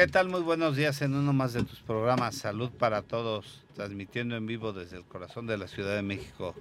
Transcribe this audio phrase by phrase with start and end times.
[0.00, 0.30] ¿Qué tal?
[0.30, 4.72] Muy buenos días en uno más de tus programas Salud para Todos, transmitiendo en vivo
[4.72, 6.54] desde el corazón de la Ciudad de México.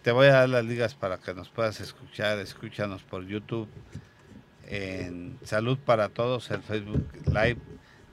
[0.00, 2.38] Te voy a dar las ligas para que nos puedas escuchar.
[2.38, 3.68] Escúchanos por YouTube
[4.66, 7.58] en Salud para Todos, el Facebook Live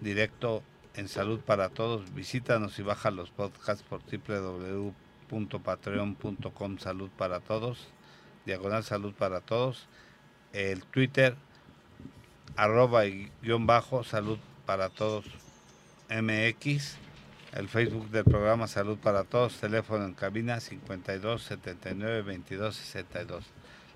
[0.02, 0.64] directo
[0.96, 2.14] en Salud para Todos.
[2.14, 7.88] Visítanos y baja los podcasts por www.patreon.com Salud para Todos,
[8.46, 9.88] diagonal Salud para Todos,
[10.52, 11.38] el Twitter
[12.56, 15.26] arroba y guion bajo Salud para Todos
[16.10, 16.98] MX,
[17.54, 23.46] el Facebook del programa Salud para Todos, teléfono en cabina 52 79 22 62.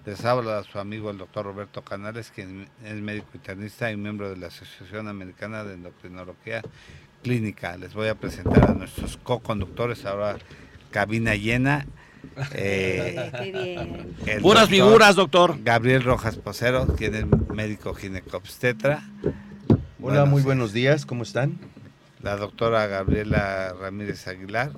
[0.05, 4.35] Les habla su amigo el doctor Roberto Canales, quien es médico internista y miembro de
[4.35, 6.61] la Asociación Americana de Endocrinología
[7.22, 7.77] Clínica.
[7.77, 10.38] Les voy a presentar a nuestros co-conductores, ahora
[10.91, 11.85] cabina llena.
[12.54, 14.41] Eh, Qué bien.
[14.41, 15.58] Puras figuras, doctor.
[15.64, 19.03] Gabriel Rojas Posero, quien es médico ginecobstetra.
[20.02, 21.59] Hola, muy buenos días, ¿cómo están?
[22.22, 24.72] La doctora Gabriela Ramírez Aguilar.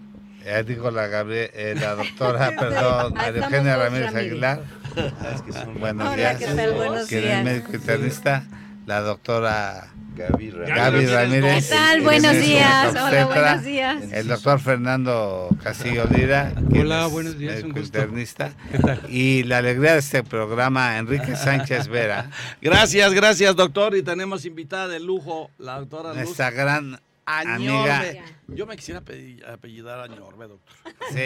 [0.44, 4.62] Eh, digo la, Gabriel, eh, la doctora, perdón, María Eugenia Ramírez Aguilar.
[4.95, 6.38] Ah, es que son Buenos Hola, días.
[6.38, 6.73] ¿qué tal?
[6.73, 7.38] Buenos quien días.
[7.39, 8.44] es médico internista.
[8.86, 10.75] La doctora Gaby Ramírez.
[10.75, 11.69] Gaby Ramírez.
[11.69, 12.02] ¿Qué tal?
[12.02, 12.89] Buenos días.
[12.91, 14.03] Hola, buenos días.
[14.11, 16.53] El doctor Fernando Castillo Lira.
[16.72, 17.97] Hola, es buenos días, un gusto.
[17.97, 18.53] internista.
[18.72, 19.02] ¿Qué tal?
[19.09, 22.30] Y la alegría de este programa, Enrique Sánchez Vera,
[22.61, 23.95] Gracias, gracias, doctor.
[23.95, 27.92] Y tenemos invitada de lujo, la doctora Luz nuestra gran Añorbe.
[27.92, 28.23] amiga.
[28.48, 30.76] Yo me quisiera apellidar Añorbe, doctor.
[31.12, 31.22] Sí,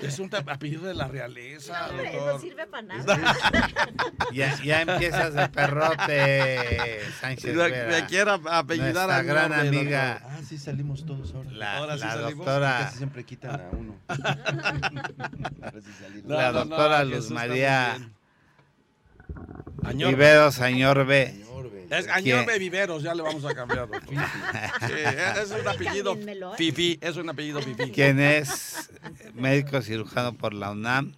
[0.00, 2.34] Es un apellido de la realeza, Hombre, doctor.
[2.34, 3.18] no sirve para nada.
[4.32, 7.88] ya, ya empiezas de perrote, Sánchez Me, Vera.
[8.00, 9.66] me quiero apellidar Nuestra Añorbe, gran doctor.
[9.68, 11.50] amiga, Ah, sí, salimos todos ahora.
[11.50, 12.34] la, Ahora sí la salimos.
[12.36, 13.96] doctora, Casi siempre quitan a uno.
[14.08, 16.24] Ahora sí salimos.
[16.26, 17.96] No, la no, no, doctora Luz María.
[19.84, 20.14] Añorbe.
[20.14, 21.34] Viveros Añorbe,
[21.92, 24.14] Es Viveros, ya le vamos a cambiar, doctor.
[24.86, 24.94] Sí,
[25.42, 26.16] es un apellido
[26.56, 27.90] fifi, es un apellido fifi.
[27.90, 28.90] quien es
[29.34, 31.12] médico cirujano por la UNAM,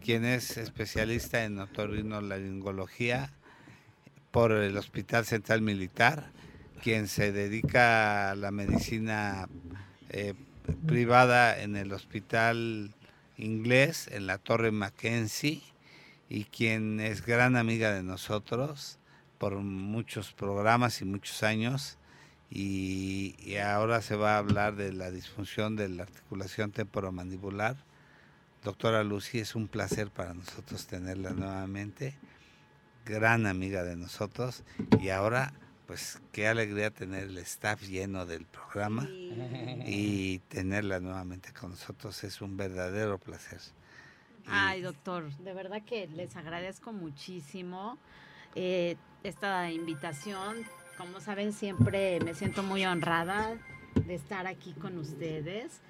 [0.00, 3.32] quien es especialista en otorrinolaringología
[4.30, 6.30] por el Hospital Central Militar,
[6.82, 9.48] quien se dedica a la medicina
[10.10, 10.34] eh,
[10.86, 12.94] privada en el Hospital
[13.38, 15.62] Inglés, en la Torre Mackenzie,
[16.28, 19.00] y quien es gran amiga de nosotros
[19.42, 21.98] por muchos programas y muchos años.
[22.48, 27.74] Y, y ahora se va a hablar de la disfunción de la articulación temporomandibular.
[28.62, 32.14] Doctora Lucy, es un placer para nosotros tenerla nuevamente,
[33.04, 34.62] gran amiga de nosotros.
[35.00, 35.52] Y ahora,
[35.88, 42.40] pues qué alegría tener el staff lleno del programa y tenerla nuevamente con nosotros es
[42.40, 43.60] un verdadero placer.
[44.46, 47.98] Ay, doctor, de verdad que les agradezco muchísimo
[48.54, 50.56] eh, esta invitación.
[50.96, 53.56] Como saben, siempre me siento muy honrada
[53.94, 55.80] de estar aquí con ustedes.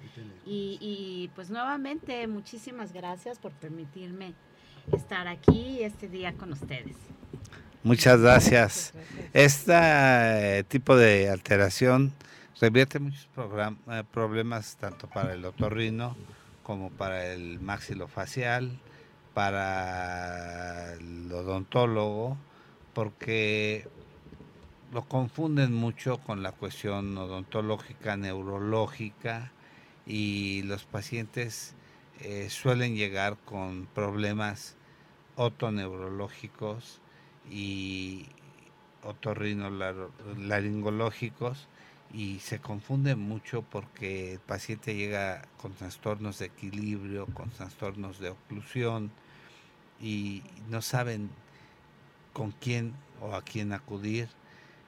[0.45, 4.33] Y, pues nuevamente, muchísimas gracias por permitirme
[4.91, 6.95] estar aquí este día con ustedes.
[7.83, 8.93] Muchas gracias.
[9.33, 12.13] Este tipo de alteración
[12.61, 16.15] revierte muchos eh, problemas tanto para el otorrino
[16.63, 18.79] como para el maxilofacial,
[19.33, 22.37] para el odontólogo,
[22.93, 23.87] porque
[24.91, 29.53] lo confunden mucho con la cuestión odontológica, neurológica,
[30.05, 31.75] y los pacientes
[32.19, 34.75] eh, suelen llegar con problemas
[35.35, 36.99] otoneurológicos
[37.49, 38.27] y
[39.03, 41.67] otorrinolaringológicos
[42.13, 48.29] y se confunde mucho porque el paciente llega con trastornos de equilibrio, con trastornos de
[48.29, 49.11] oclusión
[49.99, 51.29] y no saben
[52.33, 54.27] con quién o a quién acudir,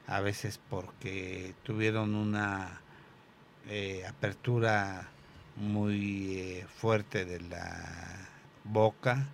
[0.07, 2.81] a veces porque tuvieron una
[3.67, 5.09] eh, apertura
[5.55, 8.27] muy eh, fuerte de la
[8.63, 9.27] boca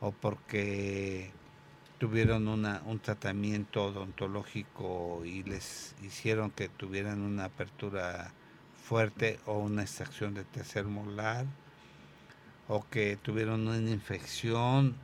[0.00, 1.30] o porque
[1.98, 8.32] tuvieron una, un tratamiento odontológico y les hicieron que tuvieran una apertura
[8.82, 11.46] fuerte o una extracción de tercer molar
[12.68, 14.96] o que tuvieron una infección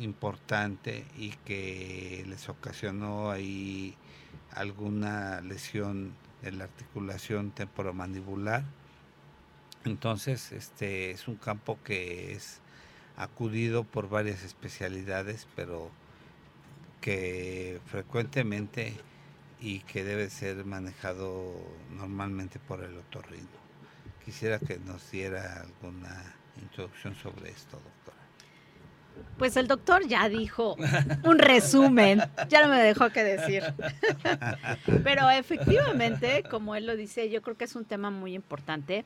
[0.00, 3.96] importante y que les ocasionó ahí
[4.52, 8.64] alguna lesión en la articulación temporomandibular.
[9.84, 12.60] Entonces, este es un campo que es
[13.16, 15.90] acudido por varias especialidades, pero
[17.00, 18.94] que frecuentemente
[19.60, 21.54] y que debe ser manejado
[21.90, 23.60] normalmente por el otorrino.
[24.24, 28.19] Quisiera que nos diera alguna introducción sobre esto, doctora.
[29.38, 30.76] Pues el doctor ya dijo
[31.24, 33.62] un resumen, ya no me dejó qué decir.
[35.04, 39.04] Pero efectivamente, como él lo dice, yo creo que es un tema muy importante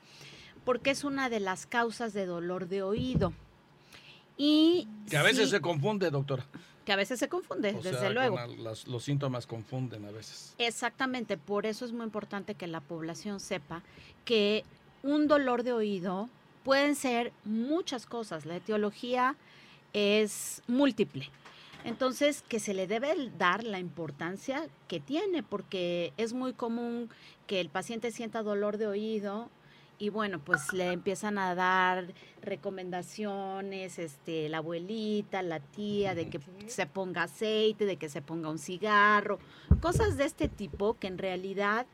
[0.64, 3.32] porque es una de las causas de dolor de oído.
[4.36, 6.44] Y Que a veces sí, se confunde, doctora.
[6.84, 8.38] que a veces se confunde, O desde sea, luego.
[8.58, 10.54] las- los síntomas confunden a veces.
[10.58, 13.82] Exactamente, por eso es muy importante que la población sepa
[14.24, 14.64] que
[15.02, 16.28] un dolor de oído
[16.64, 18.44] pueden ser muchas cosas.
[18.46, 19.36] La etiología
[19.94, 21.30] es múltiple.
[21.84, 27.10] Entonces, que se le debe dar la importancia que tiene, porque es muy común
[27.46, 29.50] que el paciente sienta dolor de oído
[29.98, 32.12] y bueno, pues le empiezan a dar
[32.42, 38.50] recomendaciones, este, la abuelita, la tía, de que se ponga aceite, de que se ponga
[38.50, 39.38] un cigarro,
[39.80, 41.86] cosas de este tipo que en realidad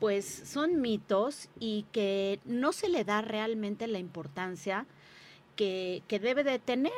[0.00, 4.86] pues son mitos y que no se le da realmente la importancia
[5.56, 6.92] que, que debe de tener,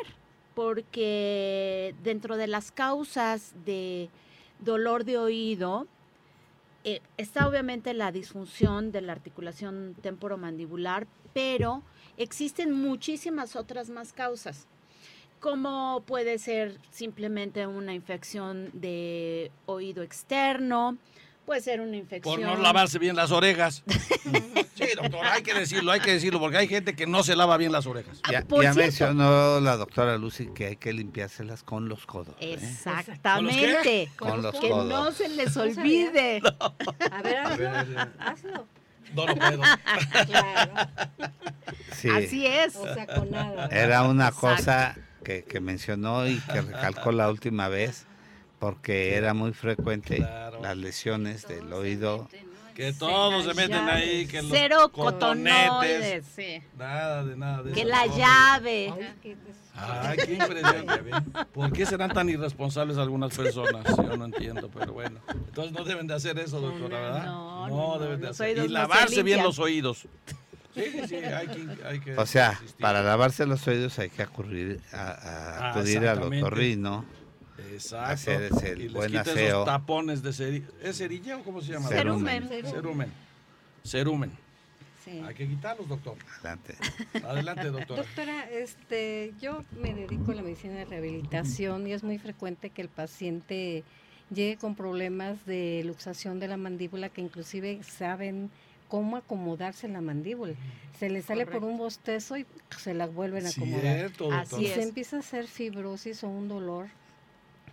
[0.61, 4.11] porque dentro de las causas de
[4.59, 5.87] dolor de oído
[6.85, 11.83] eh, está obviamente la disfunción de la articulación temporomandibular, pero
[12.19, 14.67] existen muchísimas otras más causas
[15.41, 20.99] como puede ser simplemente una infección de oído externo,
[21.47, 22.37] puede ser una infección.
[22.37, 23.83] Por no lavarse bien las orejas.
[24.75, 27.57] sí, doctora, hay que decirlo, hay que decirlo, porque hay gente que no se lava
[27.57, 28.21] bien las orejas.
[28.31, 28.45] Ya,
[28.75, 32.35] mencionó la doctora Lucy que hay que limpiárselas con los codos.
[32.41, 32.55] ¿eh?
[32.55, 34.11] Exactamente.
[34.17, 35.15] Con los Que no codos.
[35.17, 35.81] se les No sabía.
[35.81, 36.43] olvide.
[37.11, 38.01] A ver, hazlo.
[38.19, 38.67] hazlo.
[39.15, 39.63] No lo puedo.
[40.27, 40.73] Claro.
[41.97, 42.77] Sí, Así es.
[42.77, 43.67] O sea, con nada.
[43.73, 44.57] era una Exacto.
[44.57, 48.07] cosa que, que mencionó y que recalcó la última vez
[48.61, 50.61] porque era muy frecuente Claro.
[50.63, 52.29] las lesiones del oído.
[52.75, 56.25] Que todos se meten ahí, que los Cero cotonetes.
[56.35, 56.63] Sí.
[56.79, 58.93] Nada de nada de Que la llave.
[58.97, 59.37] Ay, qué
[59.75, 61.45] Ay, qué impresionante.
[61.53, 63.85] ¿Por qué serán tan irresponsables algunas personas?
[63.97, 65.21] Yo no entiendo, pero bueno.
[65.33, 67.25] Entonces no deben de hacer eso, doctora, ¿verdad?
[67.27, 68.59] No, no, no, deben de hacer.
[68.59, 70.07] Y lavarse bien los oídos.
[70.75, 74.23] Sí, sí, sí, hay que, hay que O sea, para lavarse los oídos hay que
[74.23, 77.05] acudir a, a Ah, acudir al otorrino.
[77.85, 78.13] Exacto.
[78.13, 79.49] hacer ese y les buen quita aseo.
[79.49, 80.67] esos tapones de cerilla.
[80.83, 81.89] ¿Es cerilla o cómo se llama?
[81.89, 82.49] Cerumen.
[82.49, 82.73] Cerumen.
[82.73, 83.13] Cerumen.
[83.85, 84.33] Cerumen.
[85.05, 85.23] Sí.
[85.27, 86.17] Hay que quitarlos, doctor.
[86.39, 86.75] Adelante.
[87.25, 88.03] Adelante, doctora.
[88.03, 92.83] Doctora, este, yo me dedico a la medicina de rehabilitación y es muy frecuente que
[92.83, 93.83] el paciente
[94.31, 98.51] llegue con problemas de luxación de la mandíbula que inclusive saben
[98.89, 100.55] cómo acomodarse la mandíbula.
[100.99, 102.45] Se le sale por un bostezo y
[102.77, 103.81] se la vuelven a acomodar.
[103.81, 104.41] Cierto, doctor.
[104.41, 104.75] Así es.
[104.75, 106.89] se empieza a hacer fibrosis o un dolor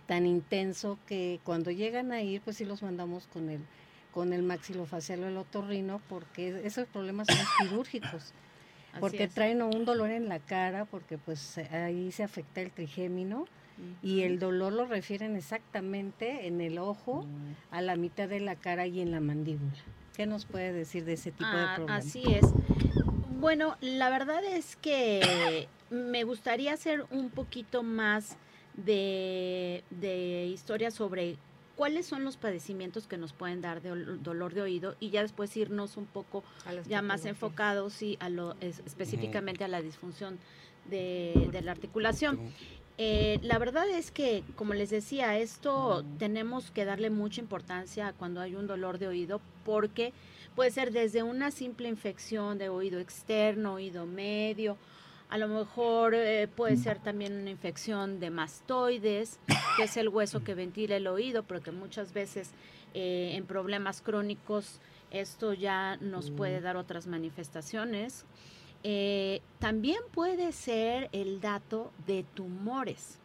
[0.08, 3.60] tan intenso que cuando llegan a ir, pues sí los mandamos con el
[4.12, 7.36] con el maxilofacial o el otorrino porque esos problemas son
[7.68, 8.32] quirúrgicos
[8.90, 9.34] Así porque es.
[9.34, 13.44] traen un dolor en la cara porque pues ahí se afecta el trigémino
[14.02, 17.24] y el dolor lo refieren exactamente en el ojo,
[17.70, 19.70] a la mitad de la cara y en la mandíbula.
[20.16, 22.06] ¿Qué nos puede decir de ese tipo de Ah, problemas?
[22.06, 22.44] así es.
[23.38, 28.36] Bueno, la verdad es que me gustaría hacer un poquito más
[28.84, 31.36] de, de historia sobre
[31.76, 35.22] cuáles son los padecimientos que nos pueden dar de ol- dolor de oído y ya
[35.22, 36.42] después irnos un poco
[36.88, 40.38] ya más enfocados sí, a lo, es- específicamente a la disfunción
[40.90, 42.36] de, de la articulación.
[43.00, 48.12] Eh, la verdad es que, como les decía, esto tenemos que darle mucha importancia a
[48.12, 50.12] cuando hay un dolor de oído porque
[50.56, 54.76] puede ser desde una simple infección de oído externo, oído medio,
[55.28, 59.38] a lo mejor eh, puede ser también una infección de mastoides,
[59.76, 62.50] que es el hueso que ventila el oído, pero que muchas veces
[62.94, 64.80] eh, en problemas crónicos
[65.10, 68.24] esto ya nos puede dar otras manifestaciones.
[68.84, 73.18] Eh, también puede ser el dato de tumores.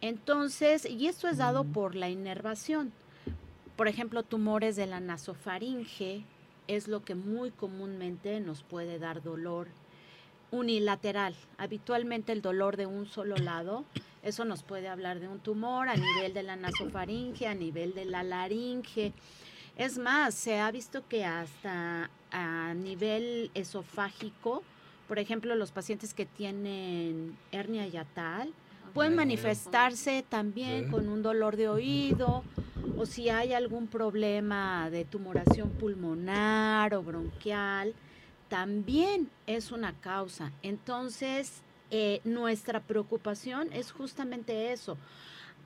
[0.00, 2.92] Entonces, y esto es dado por la inervación.
[3.76, 6.24] Por ejemplo, tumores de la nasofaringe
[6.68, 9.68] es lo que muy comúnmente nos puede dar dolor
[10.50, 11.34] unilateral.
[11.58, 13.84] Habitualmente el dolor de un solo lado,
[14.22, 18.04] eso nos puede hablar de un tumor a nivel de la nasofaringe, a nivel de
[18.04, 19.12] la laringe.
[19.76, 24.62] Es más, se ha visto que hasta a nivel esofágico,
[25.08, 28.52] por ejemplo, los pacientes que tienen hernia yatal,
[28.92, 32.44] pueden manifestarse también con un dolor de oído
[32.96, 37.94] o si hay algún problema de tumoración pulmonar o bronquial,
[38.50, 40.52] también es una causa.
[40.62, 44.98] Entonces, eh, nuestra preocupación es justamente eso,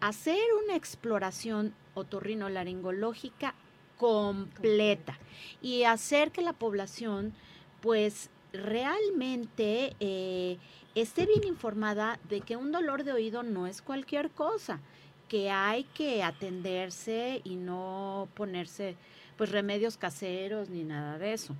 [0.01, 3.55] hacer una exploración otorrinolaringológica
[3.97, 5.19] completa
[5.63, 7.33] y hacer que la población
[7.81, 10.59] pues realmente eh,
[10.95, 14.81] esté bien informada de que un dolor de oído no es cualquier cosa,
[15.29, 18.97] que hay que atenderse y no ponerse
[19.39, 21.57] pues remedios caseros ni nada de eso.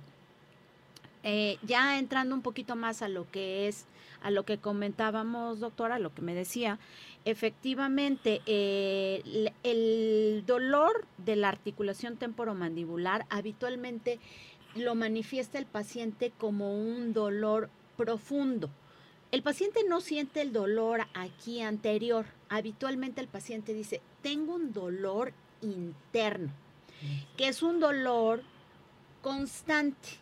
[1.27, 3.87] Eh, ya entrando un poquito más a lo que es,
[4.21, 6.77] a lo que comentábamos, doctora, lo que me decía,
[7.25, 14.19] efectivamente, eh, el, el dolor de la articulación temporomandibular habitualmente
[14.75, 18.69] lo manifiesta el paciente como un dolor profundo.
[19.31, 22.27] El paciente no siente el dolor aquí anterior.
[22.49, 26.51] Habitualmente el paciente dice, tengo un dolor interno,
[27.35, 28.43] que es un dolor
[29.23, 30.19] constante,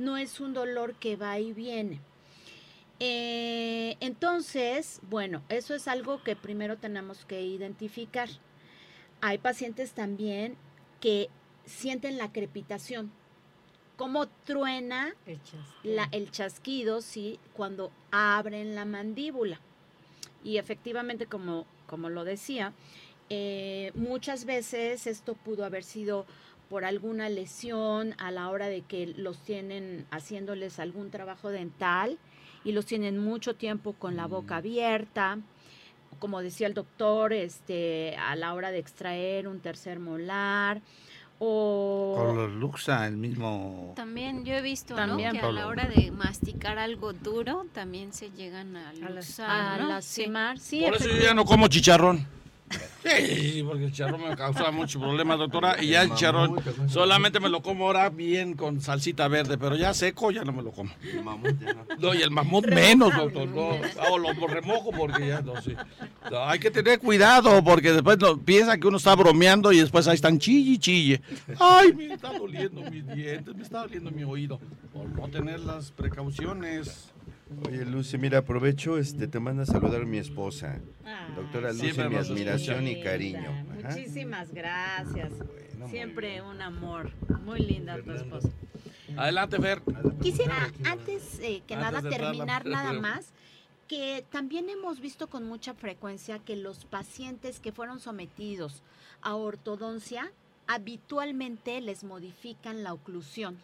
[0.00, 2.00] no es un dolor que va y viene.
[2.98, 8.28] Eh, entonces, bueno, eso es algo que primero tenemos que identificar.
[9.20, 10.56] Hay pacientes también
[11.00, 11.28] que
[11.64, 13.10] sienten la crepitación,
[13.96, 15.94] cómo truena El chasquido.
[15.94, 19.60] la- el chasquido, sí, cuando abren la mandíbula.
[20.44, 22.72] Y efectivamente, como, como lo decía,
[23.30, 26.26] eh, muchas veces esto pudo haber sido
[26.70, 32.16] por alguna lesión a la hora de que los tienen haciéndoles algún trabajo dental
[32.64, 34.58] y los tienen mucho tiempo con la boca Mm.
[34.58, 35.38] abierta.
[36.20, 40.80] Como decía el doctor, este, a la hora de extraer un tercer molar
[41.40, 43.94] o Con los Luxa, el mismo...
[43.96, 45.16] También yo he visto ¿no?
[45.16, 49.88] Que a la hora de masticar algo duro también se llegan a luxar, a ¿no?
[49.88, 50.58] lastimar.
[50.58, 52.26] Sí, Por eso yo ya no como chicharrón.
[53.02, 55.82] Sí, porque el chicharrón me causa mucho problema, doctora.
[55.82, 59.94] Y ya el chicharrón solamente me lo como ahora bien con salsita verde, pero ya
[59.94, 60.90] seco ya no me lo como.
[61.02, 61.84] El mamut, ya no.
[61.98, 63.48] No, y el mamut menos, doctor.
[63.48, 63.70] No,
[64.10, 65.76] o lo remojo porque ya no sé.
[66.30, 70.06] No, hay que tener cuidado porque después no, piensa que uno está bromeando y después
[70.06, 71.22] ahí están chille y chille.
[71.58, 74.60] Ay, me está doliendo mis dientes, me está doliendo mi oído.
[74.92, 77.09] Por no tener las precauciones.
[77.66, 80.80] Oye, Lucy, mira, aprovecho, este, te manda a saludar mi esposa.
[81.04, 83.50] Ay, Doctora Lucy, mi admiración y cariño.
[83.78, 83.88] Ajá.
[83.96, 85.30] Muchísimas gracias.
[85.36, 87.10] Bueno, muy Siempre un amor.
[87.44, 88.38] Muy linda tu Fernando.
[88.38, 88.54] esposa.
[89.16, 89.82] Adelante, Fer.
[90.22, 93.32] Quisiera, antes eh, que Antes nada, la- terminar nada más,
[93.88, 98.82] que también hemos visto con mucha frecuencia que los pacientes que fueron sometidos
[99.22, 100.30] a ortodoncia
[100.68, 103.58] habitualmente les modifican la oclusión.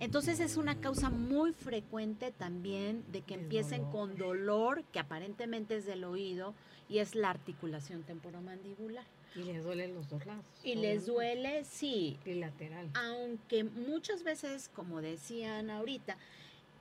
[0.00, 5.86] Entonces es una causa muy frecuente también de que empiecen con dolor, que aparentemente es
[5.86, 6.54] del oído,
[6.88, 9.04] y es la articulación temporomandibular.
[9.34, 10.44] Y les duelen los dos lados.
[10.64, 12.90] Y les duele, sí, Bilateral.
[12.94, 16.16] aunque muchas veces, como decían ahorita,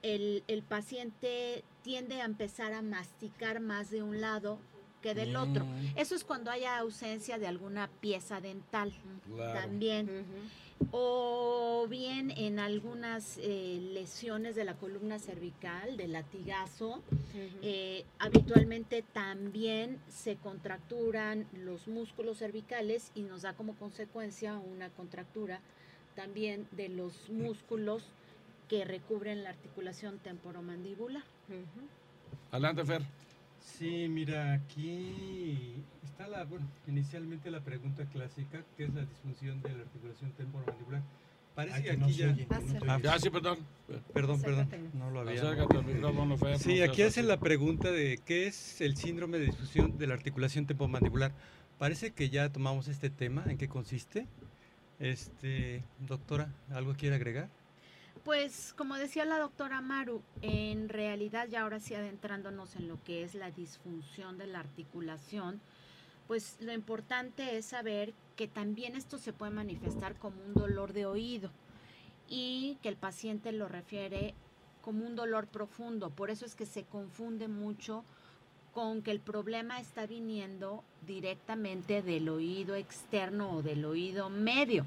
[0.03, 4.59] el, el paciente tiende a empezar a masticar más de un lado
[5.05, 5.65] que del otro.
[5.65, 8.91] Mm, Eso es cuando haya ausencia de alguna pieza dental
[9.35, 9.59] claro.
[9.59, 10.25] también.
[10.91, 17.03] O bien en algunas eh, lesiones de la columna cervical, de latigazo,
[17.62, 25.59] eh, habitualmente también se contracturan los músculos cervicales y nos da como consecuencia una contractura
[26.15, 28.03] también de los músculos
[28.67, 31.24] que recubren la articulación temporomandibular.
[32.51, 33.03] Adelante, Fer.
[33.65, 39.74] Sí, mira, aquí está la, bueno, inicialmente la pregunta clásica, ¿qué es la disfunción de
[39.74, 41.01] la articulación temporomandibular?
[41.55, 42.31] Parece Ay, que que no aquí se ya...
[42.31, 43.00] oye, que no.
[43.00, 43.60] Ya, sí, perdón.
[44.13, 46.57] Perdón, perdón, no lo había.
[46.57, 50.67] Sí, aquí hacen la pregunta de qué es el síndrome de disfunción de la articulación
[50.67, 51.34] temporomandibular.
[51.77, 54.27] Parece que ya tomamos este tema, ¿en qué consiste?
[55.00, 57.50] Este, doctora, ¿algo quiere agregar?
[58.25, 63.24] Pues como decía la doctora Maru, en realidad ya ahora sí adentrándonos en lo que
[63.24, 65.62] es la disfunción de la articulación,
[66.27, 71.05] pues lo importante es saber que también esto se puede manifestar como un dolor de
[71.05, 71.51] oído
[72.27, 74.34] y que el paciente lo refiere
[74.82, 76.10] como un dolor profundo.
[76.10, 78.03] Por eso es que se confunde mucho
[78.74, 84.84] con que el problema está viniendo directamente del oído externo o del oído medio.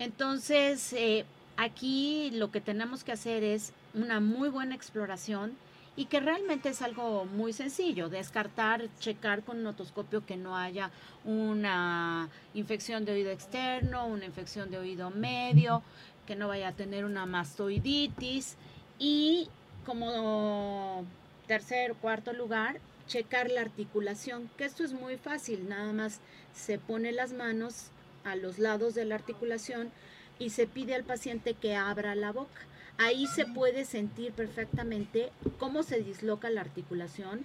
[0.00, 1.24] Entonces, eh,
[1.56, 5.56] aquí lo que tenemos que hacer es una muy buena exploración
[5.96, 10.90] y que realmente es algo muy sencillo, descartar, checar con un otoscopio que no haya
[11.24, 15.82] una infección de oído externo, una infección de oído medio,
[16.26, 18.56] que no vaya a tener una mastoiditis
[18.98, 19.48] y
[19.86, 21.06] como
[21.46, 26.20] tercer o cuarto lugar, checar la articulación, que esto es muy fácil, nada más
[26.52, 27.86] se pone las manos
[28.24, 29.90] a los lados de la articulación
[30.38, 32.60] y se pide al paciente que abra la boca.
[32.98, 37.44] Ahí se puede sentir perfectamente cómo se disloca la articulación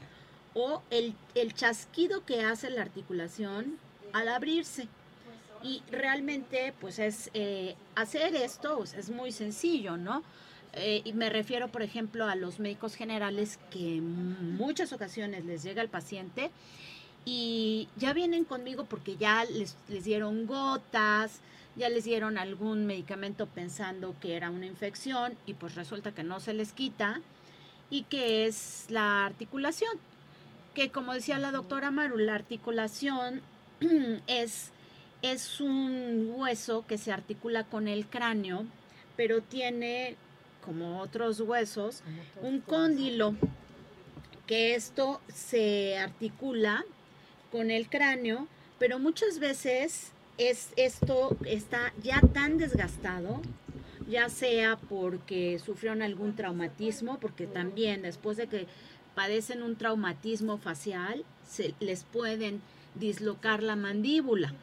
[0.53, 3.77] o el, el chasquido que hace la articulación
[4.13, 4.87] al abrirse.
[5.63, 10.23] Y realmente, pues es eh, hacer esto pues, es muy sencillo, ¿no?
[10.73, 15.63] Eh, y me refiero, por ejemplo, a los médicos generales que en muchas ocasiones les
[15.63, 16.49] llega el paciente
[17.25, 21.41] y ya vienen conmigo porque ya les, les dieron gotas,
[21.75, 26.39] ya les dieron algún medicamento pensando que era una infección y pues resulta que no
[26.39, 27.21] se les quita
[27.89, 29.91] y que es la articulación.
[30.73, 33.41] Que como decía la doctora Maru, la articulación
[34.27, 34.71] es,
[35.21, 38.65] es un hueso que se articula con el cráneo,
[39.15, 40.15] pero tiene,
[40.65, 42.03] como otros huesos,
[42.41, 43.35] un cóndilo,
[44.47, 46.83] que esto se articula
[47.51, 48.47] con el cráneo,
[48.79, 53.41] pero muchas veces es esto está ya tan desgastado,
[54.07, 58.67] ya sea porque sufrieron algún traumatismo, porque también después de que
[59.15, 62.61] padecen un traumatismo facial, se les pueden
[62.95, 64.53] dislocar la mandíbula.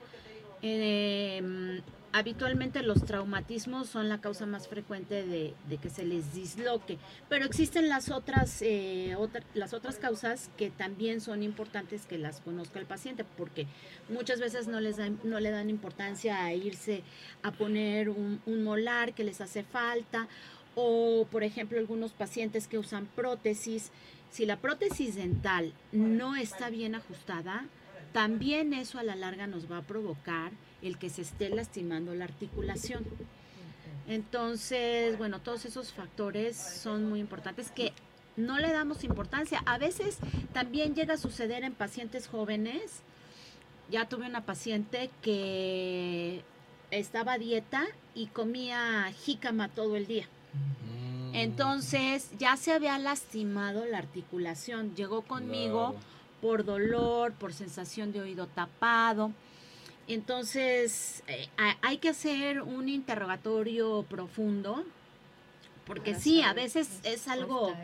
[0.62, 1.80] Em,
[2.12, 6.98] habitualmente los traumatismos son la causa más frecuente de, que se les disloque,
[7.28, 9.16] pero existen las otras, eh,
[9.54, 13.66] las otras causas que también son importantes que las conozca el paciente, porque
[14.08, 17.02] muchas veces no, les no le dan importancia a irse
[17.42, 20.28] a poner un molar que les hace falta,
[20.74, 23.90] o por ejemplo algunos pacientes que usan prótesis,
[24.30, 27.66] si la prótesis dental no está bien ajustada,
[28.12, 32.24] también eso a la larga nos va a provocar el que se esté lastimando la
[32.24, 33.04] articulación.
[34.06, 37.92] Entonces, bueno, todos esos factores son muy importantes que
[38.36, 39.62] no le damos importancia.
[39.66, 40.18] A veces
[40.52, 43.02] también llega a suceder en pacientes jóvenes.
[43.90, 46.42] Ya tuve una paciente que
[46.90, 50.26] estaba a dieta y comía jícama todo el día.
[50.54, 51.34] Mm.
[51.34, 54.94] Entonces ya se había lastimado la articulación.
[54.94, 55.94] Llegó conmigo
[56.40, 59.32] por dolor, por sensación de oído tapado.
[60.08, 61.48] Entonces, eh,
[61.82, 64.84] hay que hacer un interrogatorio profundo,
[65.86, 67.74] porque sí, a veces es algo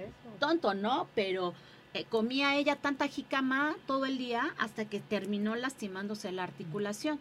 [0.40, 1.06] tonto, ¿no?
[1.14, 1.54] Pero
[1.92, 7.20] eh, comía ella tanta jicama todo el día hasta que terminó lastimándose la articulación.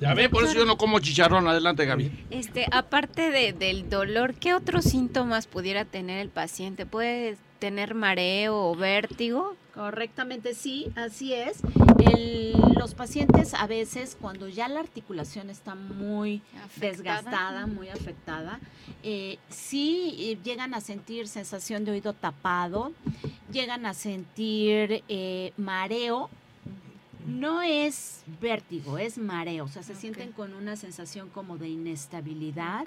[0.00, 1.48] Ya ve, por eso yo no como chicharrón.
[1.48, 2.26] Adelante, Gaby.
[2.30, 6.84] Este, aparte de, del dolor, ¿qué otros síntomas pudiera tener el paciente?
[6.84, 9.56] ¿Puede tener mareo o vértigo?
[9.76, 11.58] Correctamente, sí, así es.
[12.78, 16.40] los pacientes a veces cuando ya la articulación está muy
[16.76, 18.58] desgastada, muy afectada,
[19.02, 22.92] eh, sí llegan a sentir sensación de oído tapado,
[23.52, 26.30] llegan a sentir eh, mareo,
[27.26, 32.86] no es vértigo, es mareo, o sea, se sienten con una sensación como de inestabilidad.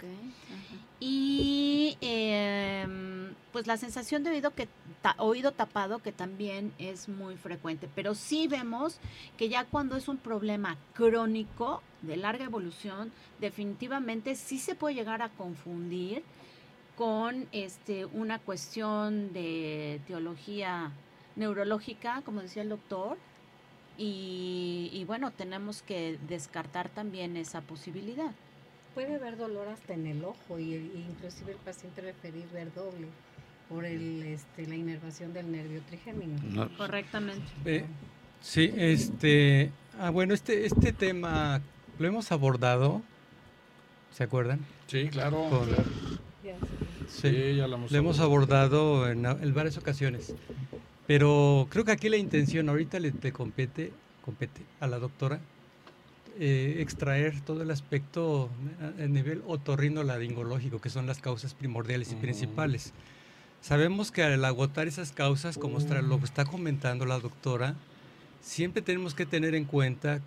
[0.99, 4.67] Y em, pues la sensación de oído, que,
[5.17, 8.99] oído tapado que también es muy frecuente, pero sí vemos
[9.37, 15.21] que ya cuando es un problema crónico de larga evolución, definitivamente sí se puede llegar
[15.21, 16.23] a confundir
[16.97, 20.91] con este, una cuestión de teología
[21.37, 23.17] neurológica, como decía el doctor,
[24.01, 28.31] y, bueno, tenemos que descartar también esa posibilidad.
[28.93, 33.07] Puede haber dolor hasta en el ojo y, inclusive el paciente referir ver doble
[33.67, 36.69] por el, este, la inervación del nervio trigémino.
[36.77, 37.85] Correctamente.
[38.41, 41.61] sí, este, ah, bueno, este, este tema
[41.99, 43.01] lo hemos abordado,
[44.13, 44.61] ¿se acuerdan?
[44.87, 45.67] Sí, claro.
[47.09, 50.33] sí, ya lo hemos, lo hemos abordado en, en varias ocasiones.
[51.09, 53.91] Pero creo que aquí la intención ahorita le, compete,
[54.23, 55.39] compete a la doctora
[56.39, 58.47] eh, extraer todo el aspecto
[58.79, 62.93] a, nivel otorrinolaringológico, que son las causas primordiales y principales.
[63.59, 67.73] Sabemos que al agotar esas causas, como lo está comentando la doctora,
[68.39, 70.21] siempre tenemos que tener en cuenta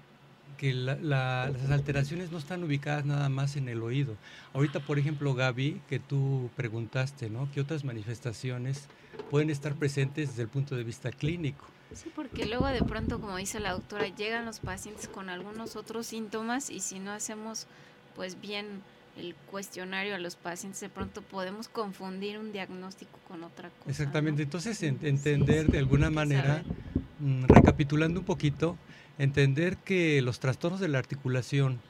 [0.57, 4.17] que las alteraciones no están ubicadas nada más en el oído.
[4.55, 7.49] Ahorita, por ejemplo, Gaby, que tú preguntaste, ¿no?
[7.53, 8.89] ¿Qué otras manifestaciones
[9.31, 11.67] pueden estar presentes desde el punto de vista clínico.
[11.95, 16.07] Sí, porque luego de pronto, como dice la doctora, llegan los pacientes con algunos otros
[16.07, 17.67] síntomas y si no hacemos
[18.15, 18.67] pues bien
[19.17, 23.91] el cuestionario a los pacientes, de pronto podemos confundir un diagnóstico con otra cosa.
[23.91, 26.63] Exactamente, entonces entender de alguna manera,
[27.19, 28.79] mm, recapitulando un poquito,
[29.23, 31.81] entender que los trastornos de la articulación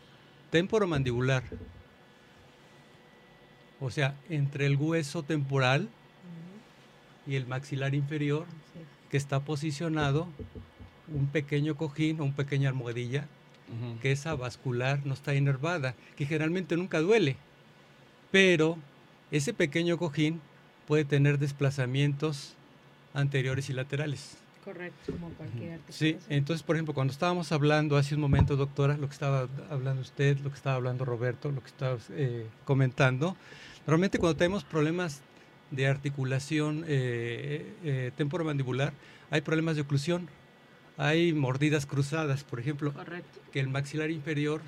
[0.50, 1.42] temporomandibular,
[3.80, 5.88] o sea, entre el hueso temporal,
[7.26, 8.46] y el maxilar inferior,
[9.10, 10.28] que está posicionado
[11.08, 13.26] un pequeño cojín o una pequeña almohadilla,
[14.02, 17.36] que esa vascular no está inervada, que generalmente nunca duele,
[18.30, 18.76] pero
[19.30, 20.42] ese pequeño cojín
[20.86, 22.56] puede tener desplazamientos
[23.14, 24.41] anteriores y laterales.
[24.64, 29.08] Correcto, como cualquier Sí, entonces, por ejemplo, cuando estábamos hablando hace un momento, doctora, lo
[29.08, 33.36] que estaba hablando usted, lo que estaba hablando Roberto, lo que estaba eh, comentando,
[33.86, 35.22] Normalmente cuando tenemos problemas
[35.70, 38.92] de articulación eh, eh, temporomandibular,
[39.30, 40.28] hay problemas de oclusión,
[40.96, 42.94] hay mordidas cruzadas, por ejemplo,
[43.50, 44.60] que el maxilar inferior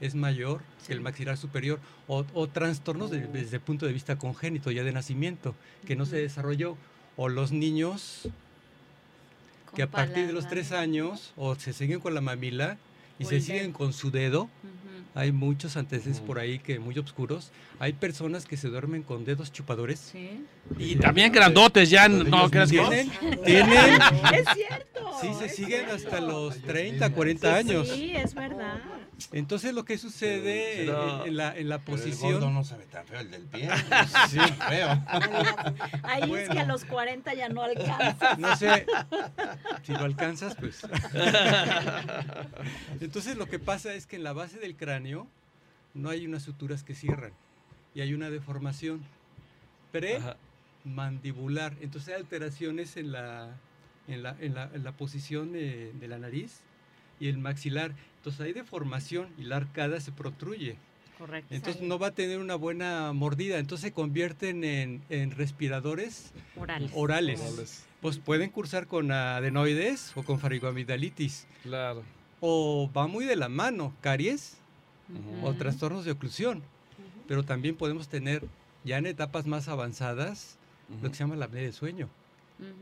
[0.00, 1.78] es mayor que el maxilar superior,
[2.08, 5.54] o, trastornos desde el punto de vista congénito, ya de nacimiento,
[5.86, 6.76] que no se desarrolló,
[7.16, 8.28] o los niños
[9.74, 12.78] que a partir de los tres años o se siguen con la mamila
[13.18, 14.48] y se siguen con su dedo.
[15.14, 17.50] Hay muchos antecedentes por ahí que muy oscuros.
[17.78, 19.98] Hay personas que se duermen con dedos chupadores.
[19.98, 20.44] Sí.
[20.78, 23.10] Y también grandotes, ya no crees que tienen.
[23.44, 23.72] ¿Tienen?
[24.32, 25.12] Es cierto.
[25.20, 27.88] Sí, se siguen hasta los 30, 40 años.
[27.88, 28.80] Sí, es verdad.
[29.30, 30.86] Entonces lo que sucede
[31.26, 32.42] en, la, en la posición...
[32.42, 33.68] El no se ve tan feo el del pie.
[34.30, 35.04] sí, feo.
[36.02, 38.38] Ahí es que a los 40 ya no alcanzas.
[38.38, 38.86] No sé,
[39.82, 40.82] si lo alcanzas, pues...
[43.00, 45.01] Entonces lo que pasa es que en la base del cráneo
[45.94, 47.32] no hay unas suturas que cierran
[47.94, 49.02] y hay una deformación
[49.92, 51.76] premandibular.
[51.80, 53.56] Entonces hay alteraciones en la,
[54.08, 56.60] en la, en la, en la posición de, de la nariz
[57.20, 57.92] y el maxilar.
[58.16, 60.76] Entonces hay deformación y la arcada se protruye.
[61.18, 61.54] Correcto.
[61.54, 63.58] Entonces no va a tener una buena mordida.
[63.58, 66.32] Entonces se convierten en, en respiradores
[66.94, 67.84] orales.
[68.00, 71.46] Pues pueden cursar con adenoides o con faringoamidalitis.
[71.62, 72.02] Claro.
[72.40, 74.61] O va muy de la mano, caries
[75.42, 76.62] o trastornos de oclusión.
[77.28, 78.44] Pero también podemos tener
[78.84, 80.58] ya en etapas más avanzadas
[81.02, 82.08] lo que se llama la apnea de sueño.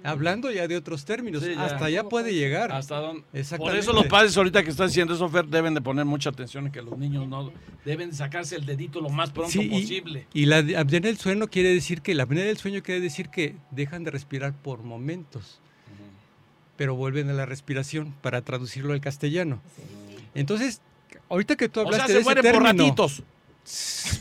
[0.02, 2.72] Hablando ya de otros términos, hasta allá puede llegar.
[2.72, 3.22] Hasta donde,
[3.56, 6.72] por eso los padres ahorita que están haciendo eso, deben de poner mucha atención en
[6.72, 7.52] que los niños no
[7.85, 10.26] deben sacarse el dedito lo más pronto posible.
[10.35, 13.56] Y, la apnea del sueño quiere decir que la apnea del sueño quiere decir que
[13.70, 15.61] dejan de respirar por momentos,
[16.76, 19.61] pero vuelven a la respiración para traducirlo al castellano.
[20.35, 20.83] Entonces,
[21.29, 23.23] ahorita que tú hablaste o sea, se mueren por ratitos.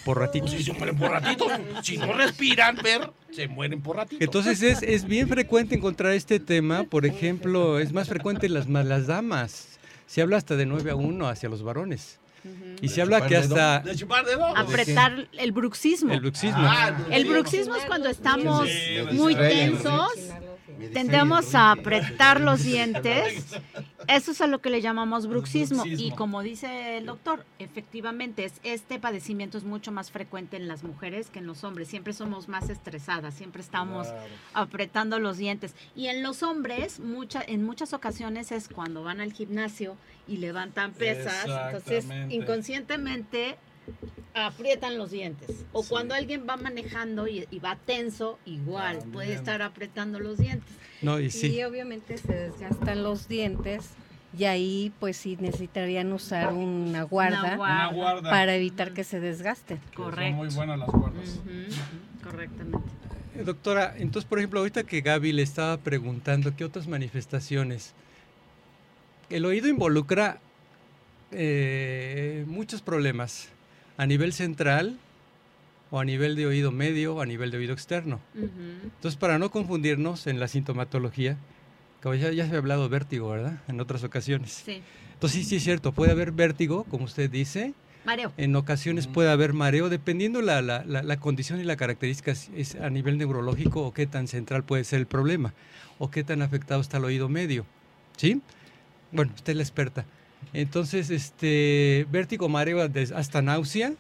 [0.06, 0.52] Por ratitos.
[0.52, 1.52] se mueren por ratitos.
[1.82, 4.21] Si no respiran, ver, se mueren por ratitos.
[4.21, 6.84] Entonces es, es bien frecuente encontrar este tema.
[6.84, 9.80] Por ejemplo, es más frecuente en las, las damas.
[10.08, 12.19] Se habla hasta de 9 a 1 hacia los varones.
[12.82, 13.80] Y se habla que hasta...
[13.80, 14.06] De.
[14.56, 16.13] Apretar el bruxismo.
[16.13, 16.58] El bruxismo.
[16.60, 18.67] Ah, el bruxismo es cuando estamos
[19.12, 20.13] muy tensos
[20.94, 23.46] tendemos a apretar los dientes.
[24.08, 25.84] Eso es a lo que le llamamos bruxismo.
[25.86, 31.30] Y como dice el doctor, efectivamente, este padecimiento es mucho más frecuente en las mujeres
[31.30, 31.88] que en los hombres.
[31.88, 34.08] Siempre somos más estresadas, siempre estamos
[34.54, 35.76] apretando los dientes.
[35.96, 39.96] Y en los hombres, mucha, en muchas ocasiones es cuando van al gimnasio
[40.28, 41.46] y levantan pesas.
[41.46, 43.58] Entonces, inconscientemente
[44.34, 45.65] aprietan los dientes.
[45.71, 50.69] O cuando alguien va manejando y, va tenso, igual puede estar apretando los dientes.
[51.02, 51.63] No, y, sí.
[51.63, 53.91] obviamente se desgastan los dientes
[54.38, 57.58] y ahí pues sí necesitarían usar una guarda,
[58.23, 59.80] para evitar que se desgaste.
[59.95, 60.30] Correcto.
[60.30, 61.39] Son muy buenas las guardas.
[62.23, 62.89] Correctamente.
[63.36, 67.93] Eh, doctora, entonces por ejemplo ahorita que Gaby le estaba preguntando qué otras manifestaciones,
[69.30, 70.39] el oído involucra
[71.32, 73.49] eh, muchos problemas
[73.99, 74.97] a nivel central
[75.91, 78.21] o a nivel de oído medio o a nivel de oído externo.
[78.33, 81.38] Entonces, para no confundirnos en la sintomatología,
[82.05, 83.62] ya, ya se ha hablado de vértigo, ¿verdad?
[83.67, 84.63] En otras ocasiones.
[84.65, 84.81] Sí.
[85.15, 87.73] Entonces, sí, sí es cierto, puede haber vértigo, como usted dice.
[88.05, 88.31] Mareo.
[88.38, 92.89] En ocasiones puede haber mareo, dependiendo la, la, la, condición y la característica es a
[92.89, 95.53] nivel neurológico o qué tan central puede ser el problema,
[95.97, 97.65] o qué tan afectado está el oído medio.
[98.15, 98.41] ¿Sí?
[99.12, 100.05] Bueno, usted es la experta.
[100.54, 102.80] Entonces, este vértigo, mareo
[103.15, 103.93] hasta náusea,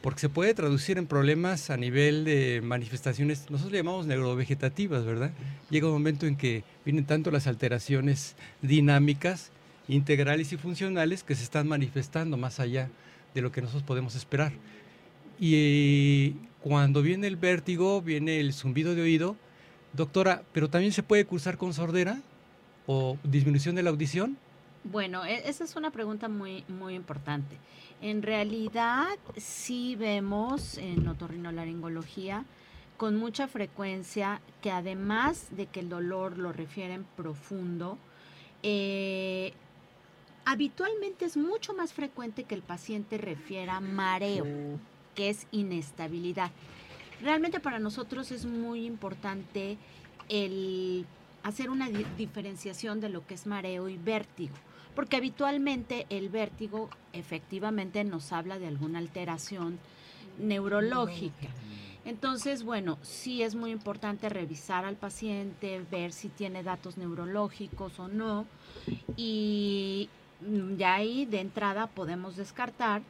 [0.00, 5.32] porque se puede traducir en problemas a nivel de manifestaciones, nosotros le llamamos neurovegetativas, ¿verdad?
[5.70, 9.50] Llega un momento en que vienen tanto las alteraciones dinámicas,
[9.88, 12.90] integrales y funcionales que se están manifestando más allá
[13.34, 14.52] de lo que nosotros podemos esperar.
[15.40, 19.36] Y cuando viene el vértigo, viene el zumbido de oído.
[19.92, 22.20] Doctora, ¿pero también se puede cursar con sordera
[22.86, 24.36] o disminución de la audición?
[24.84, 27.56] Bueno, e, esa es una pregunta muy, muy importante.
[28.00, 32.44] En realidad, sí vemos en otorrinolaringología
[32.96, 37.96] con mucha frecuencia que además de que el dolor lo refieren profundo,
[38.64, 39.52] eh,
[40.44, 44.46] habitualmente es mucho más frecuente que el paciente refiera mareo,
[45.14, 46.50] que es inestabilidad.
[47.20, 49.78] Realmente para nosotros es muy importante
[50.28, 51.06] el
[51.44, 54.54] hacer una diferenciación de lo que es mareo y vértigo
[54.94, 59.78] porque habitualmente el vértigo efectivamente nos habla de alguna alteración
[60.38, 61.48] neurológica.
[62.04, 68.08] Entonces, bueno, sí es muy importante revisar al paciente, ver si tiene datos neurológicos o
[68.08, 68.44] no,
[69.16, 70.08] y
[70.76, 73.02] ya ahí de entrada podemos descartar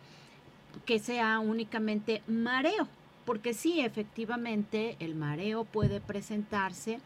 [0.85, 2.87] que sea únicamente mareo,
[3.25, 7.01] porque sí, efectivamente, el mareo puede presentarse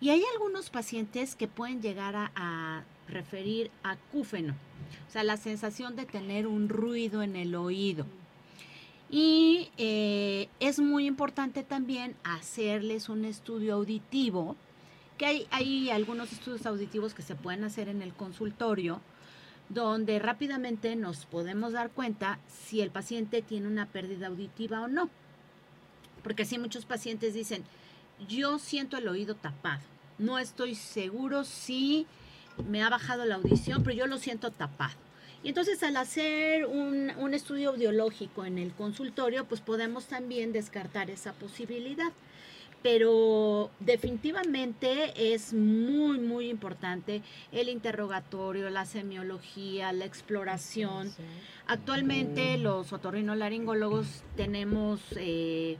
[0.00, 4.54] y hay algunos pacientes que pueden llegar a, referir a acúfeno,
[5.08, 8.06] o sea, la sensación de tener un ruido en el oído.
[9.10, 14.56] Y eh, es muy importante también hacerles un estudio auditivo,
[15.18, 19.00] que hay, hay algunos estudios auditivos que se pueden hacer en el consultorio,
[19.68, 25.10] donde rápidamente nos podemos dar cuenta si el paciente tiene una pérdida auditiva o no.
[26.22, 27.64] Porque sí, muchos pacientes dicen,
[28.28, 29.82] yo siento el oído tapado
[30.22, 32.06] no estoy seguro si
[32.68, 34.94] me ha bajado la audición, pero yo lo siento tapado.
[35.44, 41.10] Y entonces al hacer un, un, estudio audiológico en el consultorio, pues podemos también descartar
[41.10, 42.12] esa posibilidad.
[42.82, 51.12] Pero definitivamente es muy, muy importante el interrogatorio, la semiología, la exploración.
[51.66, 55.00] Actualmente los otorrinolaringólogos tenemos...
[55.16, 55.78] Eh,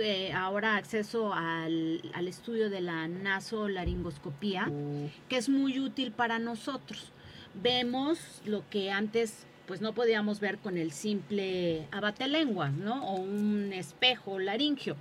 [0.00, 5.28] eh, ahora acceso al, estudio de la nasolaringoscopía, mm.
[5.28, 7.12] que es muy útil para nosotros.
[7.54, 13.04] Vemos lo que antes pues no podíamos ver con el simple abatelenguas, ¿no?
[13.06, 14.96] O un espejo laringio.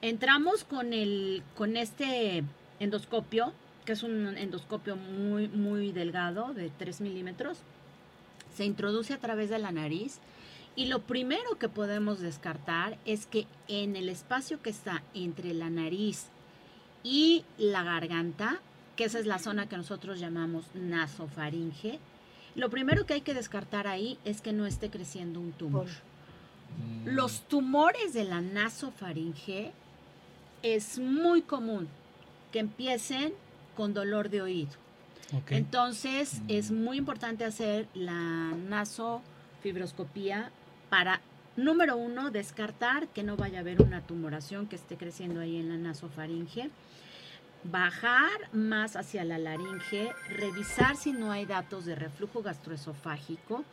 [0.00, 2.44] Entramos con el, con este
[2.78, 3.52] endoscopio,
[3.84, 7.58] que es un endoscopio muy, muy delgado, de 3 milímetros.
[8.54, 10.20] Se introduce a través de la nariz
[10.76, 15.70] y lo primero que podemos descartar es que en el espacio que está entre la
[15.70, 16.26] nariz
[17.02, 18.60] y la garganta,
[18.94, 21.98] que esa es la zona que nosotros llamamos nasofaringe,
[22.54, 25.86] lo primero que hay que descartar ahí es que no esté creciendo un tumor.
[25.86, 27.08] Mm.
[27.08, 29.72] Los tumores de la nasofaringe
[30.62, 31.88] es muy común
[32.52, 33.32] que empiecen
[33.76, 34.72] con dolor de oído.
[35.48, 36.84] Entonces es mm.
[36.84, 40.52] muy importante hacer la nasofibroscopía
[40.88, 41.20] para,
[41.56, 45.68] número uno, descartar que no vaya a haber una tumoración que esté creciendo ahí en
[45.68, 46.70] la nasofaringe.
[47.64, 53.64] Bajar más hacia la laringe, revisar si no hay datos de reflujo gastroesofágico,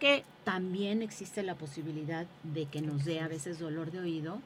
[0.00, 4.40] que también existe la posibilidad de que nos dé a veces dolor de oído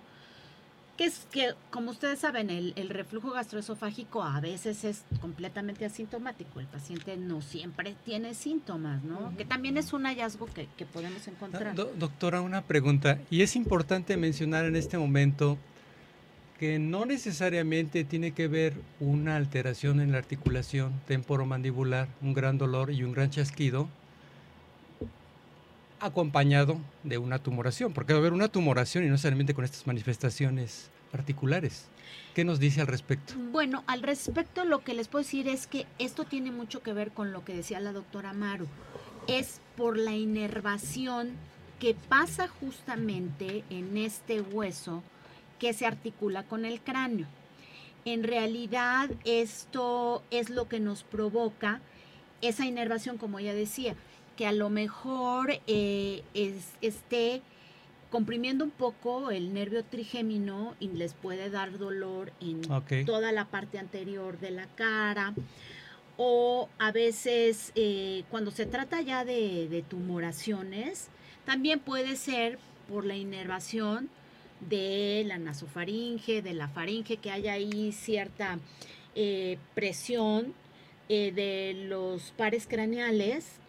[1.01, 6.61] que es que, como ustedes saben, el, reflujo gastroesofágico a veces es completamente asintomático.
[6.61, 9.35] El paciente no siempre tiene síntomas, ¿no?
[9.39, 11.75] Que también es un hallazgo que, podemos encontrar.
[11.75, 13.19] doctora, una pregunta.
[13.31, 15.57] Y es importante mencionar en este momento
[16.59, 22.91] que no necesariamente tiene que ver una alteración en la articulación temporomandibular, un gran dolor
[22.91, 23.89] y un gran chasquido,
[26.01, 29.87] acompañado de una tumoración, porque va a haber una tumoración y no necesariamente con estas
[29.87, 31.87] manifestaciones particulares.
[32.35, 33.35] ¿Qué nos dice al respecto?
[33.53, 37.11] Bueno, al respecto lo que les puedo decir es que esto tiene mucho que ver
[37.11, 38.67] con lo que decía la doctora Maru.
[39.27, 41.33] Es por la inervación
[41.79, 45.03] que pasa justamente en este hueso
[45.59, 47.27] que se articula con el cráneo.
[48.05, 51.81] En realidad esto es lo que nos provoca
[52.41, 53.95] esa inervación, como ella decía
[54.40, 56.22] que a lo mejor eh,
[56.81, 57.42] esté
[58.11, 62.62] comprimiendo un poco el nervio trigémino y les puede dar dolor en
[63.05, 65.35] toda la parte anterior de la cara.
[66.16, 71.09] O a veces eh, cuando se trata ya de, tumoraciones,
[71.44, 74.09] también puede ser por la inervación
[74.70, 78.59] de la nasofaringe, de la faringe, que haya ahí cierta
[79.14, 80.55] eh, presión
[81.11, 83.61] de los pares craneales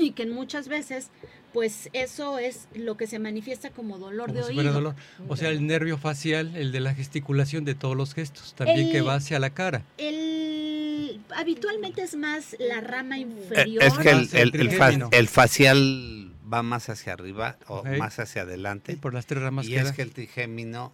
[0.00, 1.10] y que muchas veces
[1.52, 4.72] pues eso es lo que se manifiesta como dolor de oído.
[4.72, 4.94] Dolor.
[5.28, 9.02] O sea, el nervio facial, el de la gesticulación de todos los gestos, también que
[9.02, 9.82] va hacia la cara.
[9.98, 13.82] El, habitualmente es más la rama inferior.
[13.82, 18.96] Es que el, facial va más hacia arriba o más hacia adelante.
[18.96, 19.66] por las tres ramas.
[19.66, 20.92] Y es que el trigémino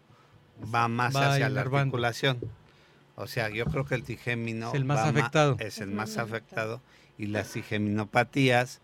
[0.74, 2.38] va más hacia la articulación.
[3.14, 5.56] O sea, yo creo que el trigémino es el más afectado.
[5.58, 6.80] es el más afectado
[7.16, 8.80] y las trigeminopatías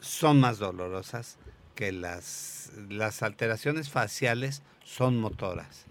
[0.00, 1.38] son más dolorosas
[1.74, 5.86] que las, las alteraciones faciales son motoras.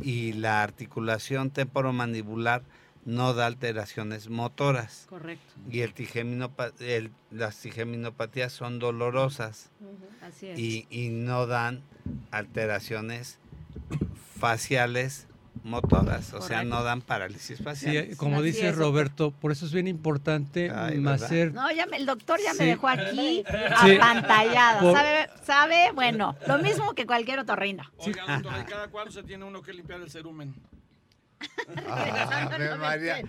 [0.00, 2.62] Y la articulación temporomandibular
[3.04, 5.06] no da alteraciones motoras.
[5.08, 5.54] Correcto.
[5.70, 5.94] Y el
[6.80, 9.70] el, las trigeminopatías son dolorosas.
[10.20, 10.58] Así es.
[10.58, 11.82] Y, y no dan
[12.30, 13.38] alteraciones
[14.38, 15.26] faciales
[15.64, 18.08] motoras, o sea, no dan parálisis facial.
[18.10, 21.52] Sí, como dice Roberto, por eso es bien importante hacer...
[21.52, 24.80] No, ya el doctor ya me dejó aquí apantallada.
[24.80, 25.92] ¿Sabe, ¿Sabe?
[25.94, 27.84] Bueno, lo mismo que cualquier otorrino.
[27.98, 30.54] Oiga, doctor, ¿y cada cuándo se tiene uno que limpiar el cerumen?
[31.86, 33.22] Ah, María,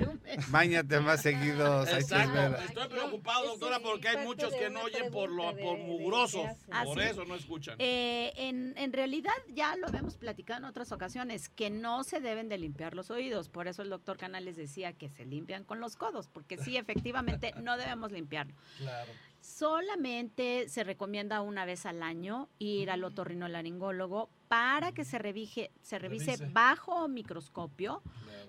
[0.49, 1.83] Báñate más seguido.
[1.87, 2.57] Exacto.
[2.63, 6.47] Estoy preocupado, doctora, porque hay muchos que no oyen por, lo, por mugrosos.
[6.83, 7.75] Por eso no escuchan.
[7.79, 12.49] Eh, en, en realidad, ya lo habíamos platicado en otras ocasiones, que no se deben
[12.49, 13.49] de limpiar los oídos.
[13.49, 17.53] Por eso el doctor Canales decía que se limpian con los codos, porque sí, efectivamente,
[17.61, 18.53] no debemos limpiarlo.
[18.77, 19.11] Claro.
[19.41, 25.97] Solamente se recomienda una vez al año ir al otorrinolaringólogo para que se, revise, se
[25.97, 28.01] revise bajo microscopio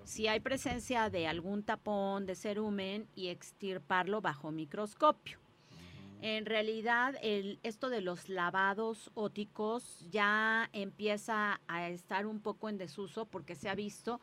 [0.03, 5.39] si hay presencia de algún tapón de cerumen y extirparlo bajo microscopio.
[6.21, 12.77] En realidad, el, esto de los lavados óticos ya empieza a estar un poco en
[12.77, 14.19] desuso porque se ha visto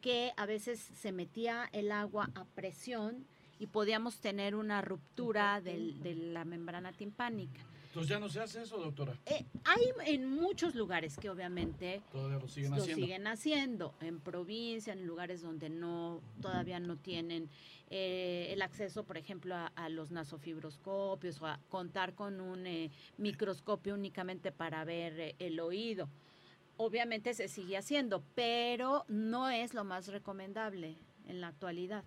[0.00, 3.26] que a veces se metía el agua a presión
[3.58, 7.66] y podíamos tener una ruptura de la membrana timpánica.
[7.96, 9.14] Entonces ya no se hace eso, doctora.
[9.24, 12.94] Eh, hay en muchos lugares que obviamente todavía lo siguen haciendo.
[12.94, 17.48] siguen haciendo, en provincia, en lugares donde no todavía no tienen
[17.88, 23.94] eh, el acceso, por ejemplo, a, los nasofibroscopios o a contar con un eh, microscopio
[23.94, 26.10] únicamente para ver el oído.
[26.76, 32.04] Obviamente se sigue haciendo, pero no es lo más recomendable en la actualidad.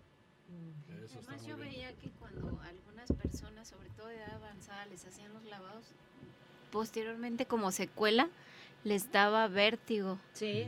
[1.14, 5.44] Además yo veía que cuando algunas personas, sobre todo de edad avanzada, les hacían los
[5.46, 5.86] lavados,
[6.72, 8.30] posteriormente como secuela
[8.84, 10.20] les daba vértigo.
[10.34, 10.68] Sí.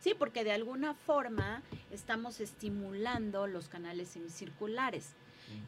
[0.00, 5.12] Sí, porque de alguna forma estamos estimulando los canales semicirculares.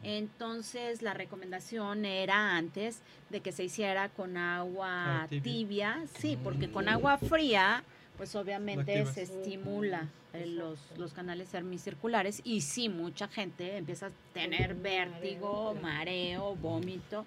[0.03, 6.03] Entonces la recomendación era antes de que se hiciera con agua tibia.
[6.19, 7.83] sí, porque con agua fría
[8.19, 14.11] pues obviamente se estimula eh, los, los canales semicirculares y sí, mucha gente empieza a
[14.33, 17.25] tener vértigo, mareo, vómito.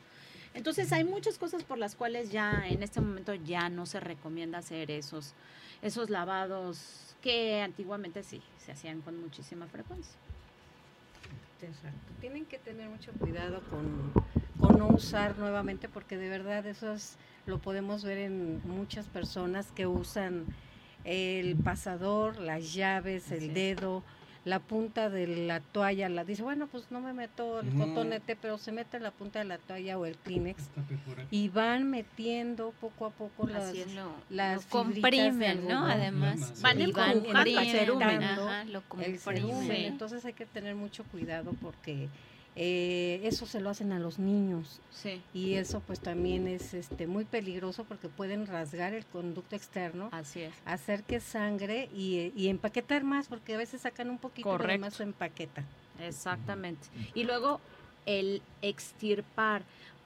[0.52, 4.58] Entonces hay muchas cosas por las cuales ya en este momento ya no se recomienda
[4.58, 5.32] hacer esos,
[5.80, 10.12] esos lavados que antiguamente sí se hacían con muchísima frecuencia.
[11.62, 12.12] Exacto.
[12.20, 14.12] Tienen que tener mucho cuidado con,
[14.60, 19.72] con no usar nuevamente porque de verdad eso es, lo podemos ver en muchas personas
[19.72, 20.44] que usan
[21.04, 24.02] el pasador, las llaves, el dedo,
[24.44, 28.58] la punta de la toalla, la dice, bueno, pues no me meto el cotonete, pero
[28.58, 30.68] se mete la punta de la toalla o el Kleenex
[31.30, 33.72] y van metiendo poco a poco las,
[34.30, 35.86] las comprimen, ¿no?
[35.86, 37.22] Además, van, y van
[38.72, 39.70] lo comprimen.
[39.70, 42.08] Entonces hay que tener mucho cuidado porque
[42.54, 45.22] eh, eso se lo hacen a los niños sí.
[45.32, 50.42] y eso pues también es este muy peligroso porque pueden rasgar el conducto externo así
[50.42, 54.94] es hacer que sangre y, empaquetar más porque a veces sacan un poquito de más
[54.94, 55.64] su empaqueta
[55.98, 57.60] exactamente y luego
[58.04, 59.62] el extirpar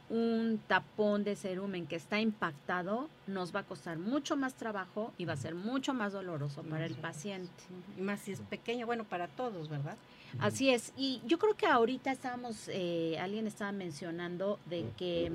[0.09, 5.25] un tapón de cerumen que está impactado nos va a costar mucho más trabajo y
[5.25, 7.51] va a ser mucho más doloroso para el paciente.
[7.99, 9.97] Y más si es pequeño, bueno, para todos, ¿verdad?
[10.39, 15.33] Así es, y yo creo que ahorita estábamos, eh, alguien estaba mencionando de que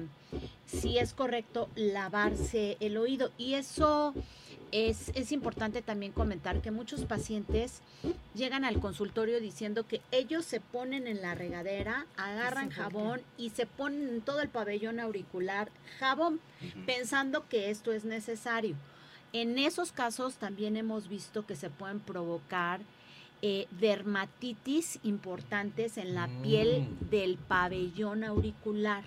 [0.66, 3.32] sí es correcto lavarse el oído.
[3.38, 4.14] Y eso
[4.72, 7.82] es, es importante también comentar que muchos pacientes
[8.36, 13.66] llegan al consultorio diciendo que ellos se ponen en la regadera, agarran jabón y se
[13.66, 16.40] ponen en todo el pabellón auricular jabón,
[16.86, 18.76] pensando que esto es necesario.
[19.34, 22.82] En esos casos también hemos visto que se pueden provocar
[23.42, 27.10] eh, dermatitis importantes en la piel mm.
[27.10, 29.04] del pabellón auricular.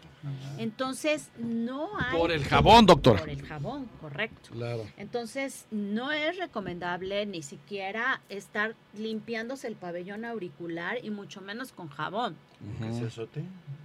[0.59, 2.17] Entonces, no hay...
[2.17, 3.19] Por el jabón, doctor.
[3.19, 4.51] Por el jabón, correcto.
[4.53, 4.87] Claro.
[4.97, 11.89] Entonces, no es recomendable ni siquiera estar limpiándose el pabellón auricular y mucho menos con
[11.89, 12.37] jabón.
[12.79, 13.45] ¿Qué es el sote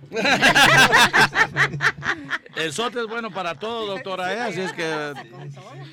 [2.55, 4.39] es bueno para todo, doctora, ¿eh?
[4.39, 5.13] así es que...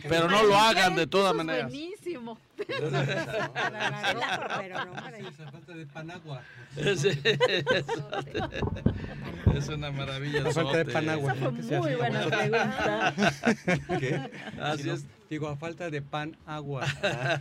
[0.09, 1.71] Pero no lo hagan de todas maneras.
[1.71, 2.39] buenísimo.
[2.67, 2.99] pero no
[5.53, 6.43] falta de panagua.
[9.57, 10.36] Es una maravilla.
[10.41, 11.33] La falta de panagua.
[11.33, 13.15] Esa fue muy buena pregunta.
[13.99, 14.31] ¿Qué?
[14.61, 15.05] Así es.
[15.29, 16.87] Digo, a falta de pan, agua,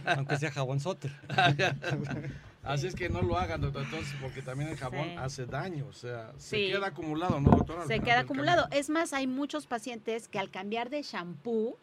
[0.05, 1.11] aunque sea jabón sote.
[2.63, 5.93] Así es que no lo hagan, doctor, entonces, porque también el jabón hace daño, o
[5.93, 7.85] sea, se queda acumulado, ¿no, doctora?
[7.85, 8.67] Se queda acumulado.
[8.71, 11.77] Es más, hay muchos pacientes que al cambiar de shampoo,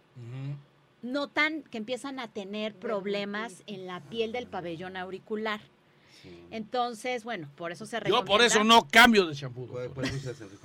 [1.02, 5.60] notan que empiezan a tener problemas en la piel del pabellón auricular.
[6.50, 8.20] Entonces, bueno, por eso se recomienda.
[8.20, 9.68] Yo por eso no cambio de shampoo.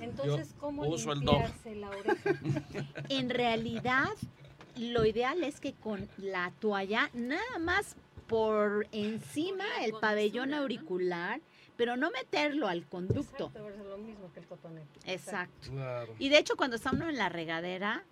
[0.00, 2.16] Entonces, ¿cómo uso el la oreja?
[3.08, 4.08] en realidad,
[4.76, 7.96] lo ideal es que con la toalla, nada más
[8.26, 11.40] por encima el pabellón auricular,
[11.76, 13.46] pero no meterlo al conducto.
[13.46, 15.00] Exacto, es lo mismo que el cotonete.
[15.06, 15.70] Exacto.
[16.18, 18.04] Y de hecho, cuando está uno en la regadera,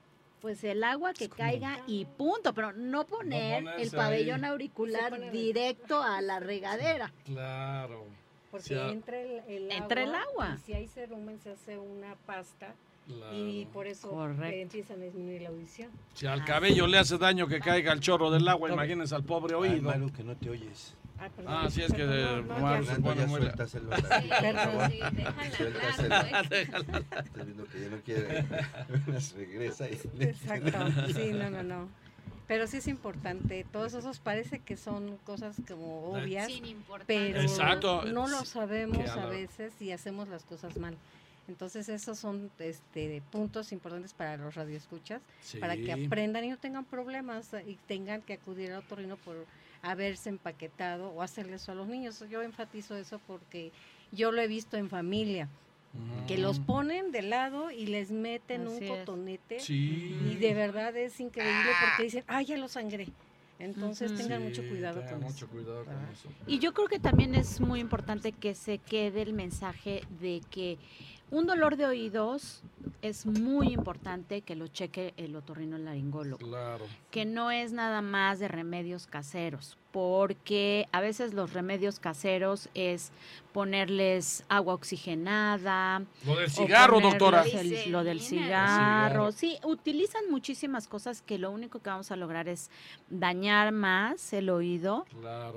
[0.46, 6.20] pues el agua que caiga y punto, pero no poner el pabellón auricular directo a
[6.20, 7.12] la regadera.
[7.24, 8.04] Claro.
[8.52, 10.54] Porque entra el, el agua.
[10.54, 12.76] Y si hay cerumen se hace una pasta
[13.32, 15.90] y por eso empieza a disminuir la audición.
[16.14, 19.56] Si al cabello le hace daño que caiga el chorro del agua, imagínense al pobre
[19.56, 19.90] oído.
[20.16, 20.94] Que no te oyes.
[21.18, 23.40] Ah, ah sí, es que de no, se pone muy...
[23.40, 23.48] Sí,
[24.40, 25.00] perdón, sí,
[25.60, 28.46] el Estás viendo que ya no quiere.
[29.36, 30.00] regresa y...
[30.20, 30.78] Exacto,
[31.14, 31.88] sí, no, no, no.
[32.46, 36.48] Pero sí es importante, todos esos parece que son cosas como obvias,
[37.06, 38.04] pero Exacto.
[38.04, 40.96] no lo sabemos a veces y hacemos las cosas mal.
[41.48, 45.22] Entonces esos son este, puntos importantes para los radioescuchas,
[45.60, 49.36] para que aprendan y no tengan problemas y tengan que acudir al otorrino por
[49.90, 52.22] haberse empaquetado o hacerle eso a los niños.
[52.30, 53.72] Yo enfatizo eso porque
[54.12, 55.48] yo lo he visto en familia.
[56.26, 56.64] Que los mm.
[56.64, 59.56] ponen de lado y les meten un cotonete.
[59.66, 63.08] Y de verdad es increíble porque dicen, ah, ya lo sangré.
[63.58, 66.28] Entonces tengan mucho cuidado con mucho Cuidado con eso.
[66.46, 70.76] Y yo creo que también es muy importante que se quede el mensaje de que
[71.30, 72.62] un dolor de oídos
[73.02, 76.38] es muy importante que lo cheque el otorrino laringólogo.
[76.38, 76.84] Claro.
[77.10, 83.10] Que no es nada más de remedios caseros, porque a veces los remedios caseros es
[83.52, 86.02] ponerles agua oxigenada.
[86.24, 87.44] Lo del cigarro, doctora.
[87.88, 89.32] lo del cigarro.
[89.32, 92.70] Sí, utilizan muchísimas cosas que lo único que vamos a lograr es
[93.10, 95.06] dañar más el oído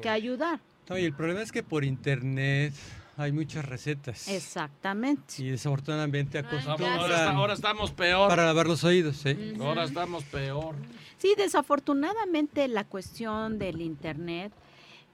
[0.01, 0.59] que ayudar.
[0.89, 2.74] y el problema es que por internet
[3.20, 4.28] hay muchas recetas.
[4.30, 5.36] Exactamente.
[5.39, 7.36] Y desafortunadamente acostumbran.
[7.36, 8.30] Ahora, estamos peor.
[8.30, 9.55] Para lavar los oídos, ¿sí?
[9.59, 10.76] Ahora estamos peor.
[11.17, 14.53] Sí, desafortunadamente la cuestión del internet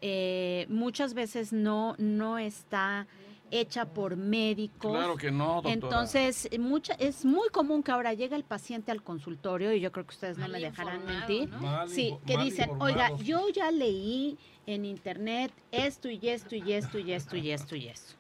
[0.01, 3.08] eh, muchas veces no, no está
[3.52, 4.91] hecha por médicos.
[4.91, 5.74] Claro que no, doctora.
[5.74, 10.06] Entonces, mucha, es muy común que ahora llega el paciente al consultorio, y yo creo
[10.06, 11.50] que ustedes no me dejarán mentir,
[11.88, 17.12] sí, que dicen, oiga, yo ya leí en internet esto y esto y esto y
[17.14, 18.16] esto y esto y esto.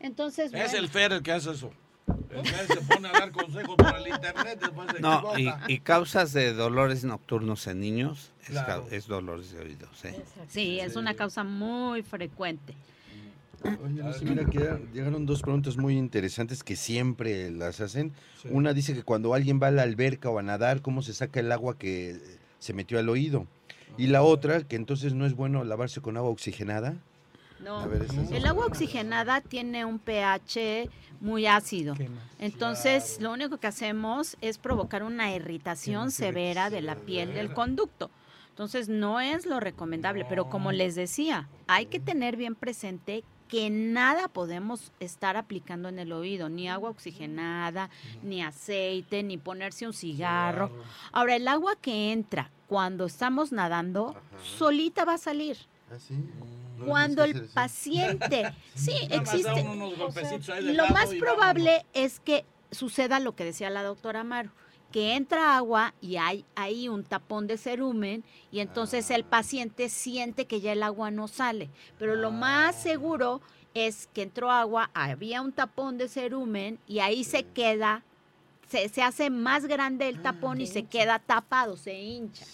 [0.00, 1.70] Entonces, Es el FER el que hace eso.
[2.30, 6.32] El que se pone a dar consejos por el internet después de No, y, causas
[6.32, 8.32] de dolores nocturnos en niños
[8.90, 10.04] es, dolores de oídos.
[10.48, 12.74] Sí, es una causa muy frecuente.
[13.64, 18.12] Oye, mira que llegaron dos preguntas muy interesantes que siempre las hacen.
[18.50, 21.40] Una dice que cuando alguien va a la alberca o a nadar, ¿cómo se saca
[21.40, 22.18] el agua que
[22.58, 23.46] se metió al oído?
[23.96, 26.94] Y la otra, que entonces no es bueno lavarse con agua oxigenada.
[27.60, 27.84] No,
[28.30, 30.88] el agua oxigenada tiene un pH
[31.20, 31.96] muy ácido.
[32.38, 38.10] Entonces, lo único que hacemos es provocar una irritación severa de la piel del conducto.
[38.50, 43.70] Entonces, no es lo recomendable, pero como les decía, hay que tener bien presente que
[43.70, 47.90] nada podemos estar aplicando en el oído, ni agua oxigenada,
[48.22, 50.70] ni aceite, ni ponerse un cigarro.
[51.12, 55.56] Ahora, el agua que entra cuando estamos nadando, solita va a salir.
[55.90, 55.96] ¿Ah,
[56.84, 59.64] cuando el paciente, sí, existe.
[60.74, 64.50] lo más probable es que suceda lo que decía la doctora Amaro
[64.92, 69.30] que entra agua y hay ahí un tapón de cerumen y entonces el ah.
[69.30, 71.70] paciente siente que ya el agua no sale.
[71.98, 72.80] Pero lo más ah.
[72.80, 73.40] seguro
[73.74, 78.02] es que entró agua, había un tapón de cerumen y ahí se queda,
[78.68, 82.46] se, se, hace más grande el ah, tapón y se queda tapado, se hincha.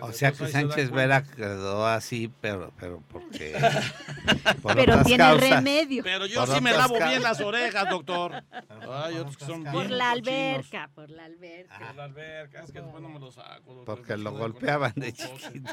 [0.00, 3.54] O sea que Sánchez Vera quedó así, pero, pero porque.
[4.74, 6.02] pero tiene remedio.
[6.02, 8.42] Pero yo sí me lavo bien las orejas, doctor.
[8.90, 11.78] Ay, otros que son por la alberca, por la alberca.
[11.78, 13.84] Por la alberca, es que después no me lo saco.
[13.84, 15.72] Porque lo golpeaban de chiquito.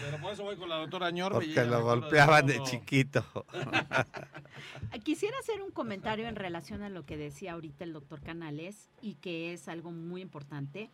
[0.00, 1.32] Pero por eso voy con la doctora Ñor.
[1.32, 3.24] Porque lo golpeaban de chiquito.
[5.04, 9.14] Quisiera hacer un comentario en relación a lo que decía ahorita el doctor Canales y
[9.14, 10.90] que es algo muy importante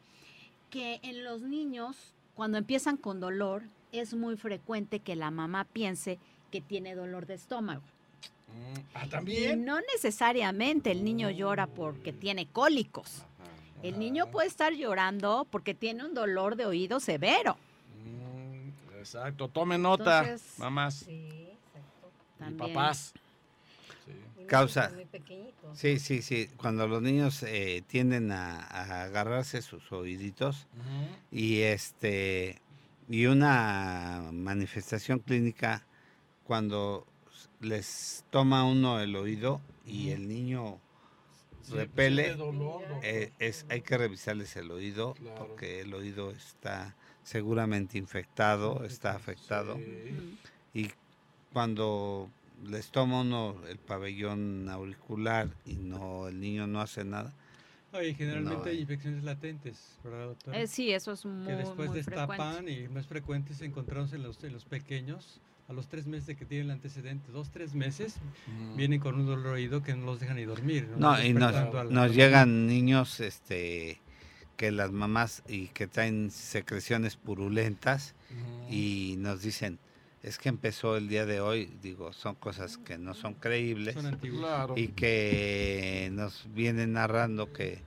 [0.73, 3.63] que en los niños, cuando empiezan con dolor,
[3.93, 6.19] es muy frecuente que la mamá piense
[6.51, 7.83] que tiene dolor de estómago.
[8.49, 9.61] Mm, ah, también.
[9.61, 13.23] Y no necesariamente el niño llora porque tiene cólicos.
[13.83, 17.59] El niño puede estar llorando porque tiene un dolor de oído severo.
[18.03, 20.95] Mm, exacto, tome nota, mamás.
[20.95, 22.49] Sí, exacto.
[22.49, 23.13] Y papás
[24.47, 24.93] causa.
[25.75, 26.49] Sí, sí, sí.
[26.57, 30.67] Cuando los niños eh, tienden a, agarrarse sus oíditos
[31.31, 32.61] y este
[33.09, 35.85] y una manifestación clínica
[36.45, 37.07] cuando
[37.61, 40.79] les toma uno el oído y el niño
[41.71, 42.37] repele,
[43.03, 49.79] eh, es, hay que revisarles el oído porque el oído está seguramente infectado, está afectado.
[50.75, 50.91] Y
[51.53, 52.29] cuando
[52.67, 57.33] les toma uno el pabellón auricular y no el niño no hace nada,
[57.95, 60.59] Oye, generalmente hay infecciones latentes, ¿verdad, doctora?
[60.59, 62.73] Eh, sí, eso es muy Que después muy destapan frecuente.
[62.73, 66.37] y no es frecuente encontrarse en los, en los pequeños a los tres meses de
[66.37, 68.17] que tienen el antecedente, dos, tres meses,
[68.77, 70.89] vienen con un dolor oído que no los dejan ni dormir.
[70.97, 74.01] No, y nos, la- nos llegan niños este
[74.57, 78.15] que las mamás y que traen secreciones purulentas
[78.71, 79.79] y nos dicen,
[80.23, 84.07] es que empezó el día de hoy, digo, son cosas que no son creíbles Son
[84.07, 84.41] antiguos.
[84.41, 84.75] Claro.
[84.77, 87.81] y que nos vienen narrando que,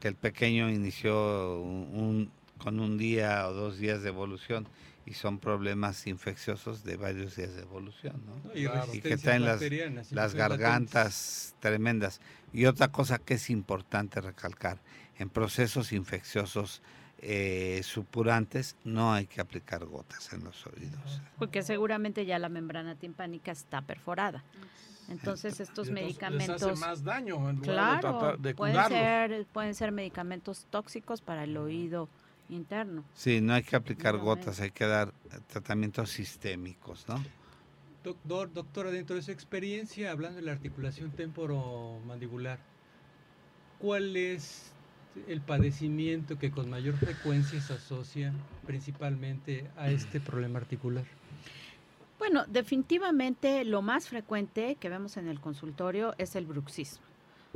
[0.00, 4.68] que el pequeño inició un, un- con un día o dos días de evolución
[5.04, 8.40] y son problemas infecciosos de varios días de evolución, ¿no?
[8.54, 8.94] Y, Claro.
[8.94, 9.60] Y que traen las,
[10.12, 12.20] las gargantas tremendas.
[12.52, 14.78] Y otra cosa que es importante recalcar,
[15.18, 16.82] en procesos infecciosos
[17.24, 21.22] eh, supurantes no hay que aplicar gotas en los oídos.
[21.38, 24.42] Porque seguramente ya la membrana timpánica está perforada.
[25.08, 26.62] Entonces estos entonces medicamentos...
[26.62, 30.66] Les hace más daño en lugar de, Claro, tratar de pueden ser, pueden ser medicamentos
[30.70, 32.08] tóxicos para el oído
[32.48, 33.04] interno.
[33.14, 35.12] Sí, no hay que aplicar No, gotas, hay que dar
[35.46, 37.22] tratamientos sistémicos, ¿no?
[38.02, 42.58] Doctor, doctora, dentro de su experiencia, hablando de la articulación temporomandibular,
[43.78, 44.71] ¿cuál es
[45.28, 48.32] el padecimiento que con mayor frecuencia se asocia
[48.66, 51.04] principalmente a este problema articular?
[52.18, 57.04] Bueno, definitivamente lo más frecuente que vemos en el consultorio es el bruxismo.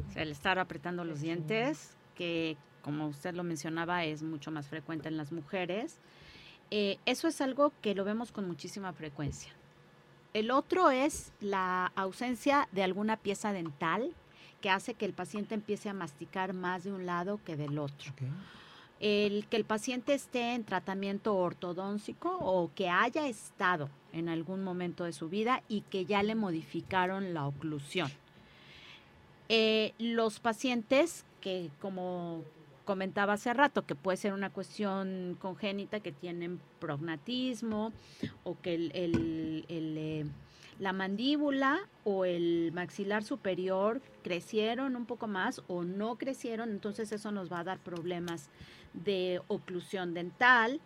[0.09, 4.69] O sea, el estar apretando los dientes, que como usted lo mencionaba es mucho más
[4.69, 5.99] frecuente en las mujeres.
[6.71, 9.53] Eh, eso es algo que lo vemos con muchísima frecuencia.
[10.35, 14.15] El otro es la ausencia de alguna pieza dental
[14.61, 18.13] que hace que el paciente empiece a masticar más de un lado que del otro.
[18.99, 25.05] El que el paciente esté en tratamiento ortodóntico o que haya estado en algún momento
[25.05, 28.11] de su vida y que ya le modificaron la oclusión.
[29.49, 32.43] Eh, los pacientes que, como
[32.85, 37.93] comentaba hace rato, que puede ser una cuestión congénita que tienen prognatismo
[38.45, 40.27] o que el, el- el, eh,
[40.79, 47.31] la mandíbula o el maxilar superior crecieron un poco más o no crecieron, entonces eso
[47.33, 48.49] nos va a dar problemas
[48.93, 50.81] de oclusión dental.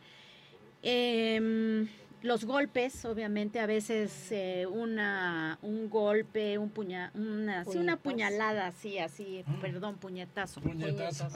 [0.83, 1.89] Em,
[2.23, 8.03] los golpes, obviamente, a veces eh, una, un golpe, un puña, una, sí, una Puñetazo.
[8.03, 10.61] puñalada así, así, perdón, puñetazo.
[10.61, 11.29] Puñetazo.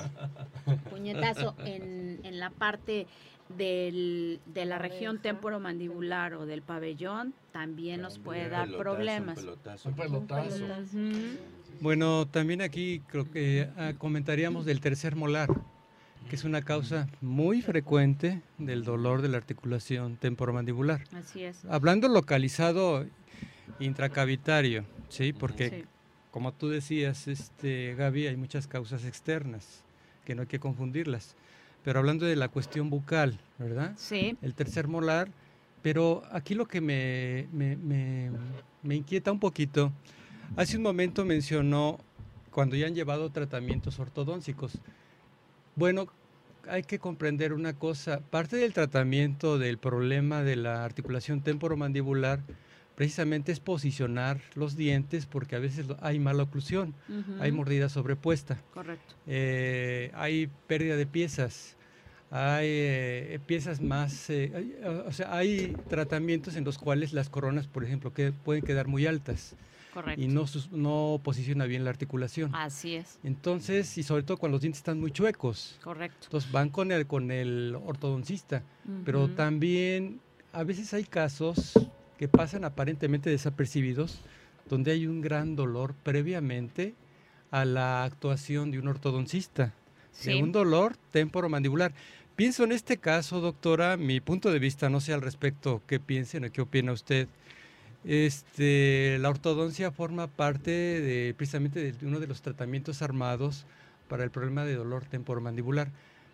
[0.91, 3.07] Puñetazo en, en la parte
[3.49, 9.39] del, de la región temporomandibular o del pabellón también nos puede dar Pelotazo, un problemas.
[9.39, 9.89] pelotazo.
[9.91, 10.67] Un pelotazo.
[11.81, 15.51] Bueno, también aquí creo que ah, comentaríamos del tercer molar,
[16.29, 21.05] que es una causa muy frecuente del dolor de la articulación temporomandibular.
[21.13, 21.65] Así es.
[21.67, 23.05] Hablando localizado
[23.81, 25.33] intracavitario, ¿sí?
[25.33, 25.85] Porque Sí.
[26.31, 29.83] como tú decías, este, Gaby, hay muchas causas externas
[30.25, 31.37] que no hay que confundirlas.
[31.85, 33.93] Pero hablando de la cuestión bucal, ¿verdad?
[33.97, 35.29] Sí, El tercer molar,
[35.83, 38.31] pero aquí lo que me, me- me-
[38.83, 39.93] me inquieta un poquito,
[40.57, 41.99] hace un momento mencionó
[42.51, 44.79] cuando ya han llevado tratamientos ortodónticos.
[45.77, 46.07] Bueno,
[46.69, 52.41] hay que comprender una cosa, parte del tratamiento del problema de la articulación temporomandibular
[52.95, 58.59] precisamente es posicionar los dientes porque a veces hay mala oclusión, ujú, hay mordida sobrepuesta.
[58.73, 59.15] correcto.
[59.27, 61.77] Eh, hay pérdida de piezas,
[62.31, 64.75] hay eh, piezas más, eh, hay-
[65.07, 69.07] o sea, hay tratamientos en los cuales las coronas, por ejemplo, que pueden quedar muy
[69.07, 69.55] altas
[69.93, 70.21] Correcto.
[70.23, 72.51] y no, no posiciona bien la articulación.
[72.55, 76.27] Así es, Entonces, y sobre todo cuando los dientes están muy chuecos, correcto.
[76.27, 78.63] entonces van con el, con el ortodoncista,
[79.05, 79.35] pero Ujú.
[79.35, 80.21] también
[80.53, 81.75] a veces hay casos
[82.19, 84.21] que pasan aparentemente desapercibidos,
[84.69, 86.95] donde hay un gran dolor previamente
[87.51, 89.73] a la actuación de un ortodoncista,
[90.13, 90.31] Sí.
[90.31, 91.93] de un dolor temporomandibular.
[92.37, 96.45] Pienso en este caso, doctora, mi punto de vista, no sé al respecto qué piensen
[96.45, 97.29] o qué opina usted.
[98.05, 103.65] Este, la ortodoncia forma parte de precisamente de uno de los tratamientos armados
[104.09, 105.91] para el problema de dolor temporomandibular.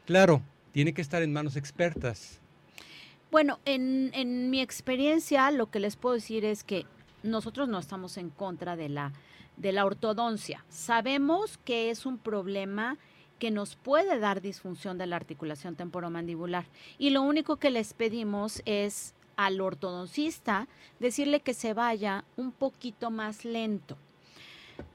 [0.07, 2.41] Claro, tiene que estar en manos expertas.
[3.31, 6.85] Bueno, en, en mi experiencia lo que les puedo decir es que
[7.23, 9.13] nosotros no estamos en contra de la,
[9.57, 10.65] de la ortodoncia.
[10.69, 12.99] Sabemos que es un problema
[13.39, 16.67] que nos puede dar disfunción de la articulación temporomandibular
[16.99, 20.67] y lo único que les pedimos es al ortodoncista
[20.99, 23.97] decirle que se vaya un poquito más lento.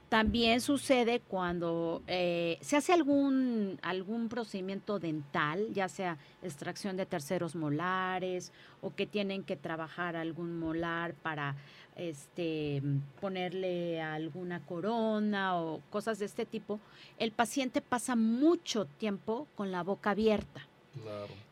[0.08, 7.56] También sucede cuando eh, se hace algún, algún procedimiento dental, ya sea extracción de terceros
[7.56, 8.52] molares
[8.82, 11.56] o que tienen que trabajar algún molar para
[11.96, 12.82] este,
[13.20, 16.78] ponerle alguna corona o cosas de este tipo,
[17.18, 20.68] el paciente pasa mucho tiempo con la boca abierta.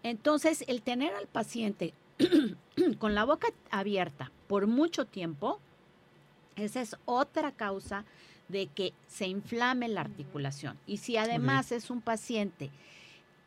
[0.02, 1.92] Entonces, el tener al paciente
[2.98, 5.58] con la boca abierta por mucho tiempo,
[6.56, 8.04] esa es otra causa
[8.48, 10.78] de que se inflame la articulación.
[10.86, 12.70] Y si además es un paciente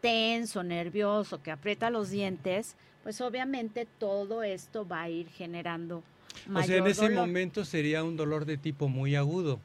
[0.01, 6.03] tenso, nervioso, que aprieta los dientes, pues obviamente todo esto va a ir generando
[6.47, 9.59] mayor O sea, en ese momento sería un dolor de tipo muy agudo.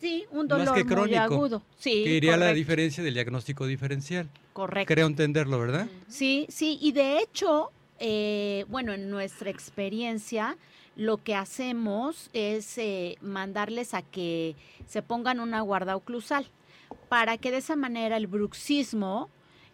[0.00, 1.62] Sí, un dolor muy agudo.
[1.78, 4.28] Sí, que iría la diferencia del diagnóstico diferencial.
[4.52, 4.92] Correcto.
[4.92, 5.88] Creo entenderlo, ¿verdad?
[6.08, 10.56] Sí, sí, y de hecho, eh, bueno, en nuestra experiencia,
[10.96, 16.46] lo que hacemos es eh, mandarles a que se pongan una guarda oclusal
[17.08, 19.28] para que de esa manera el bruxismo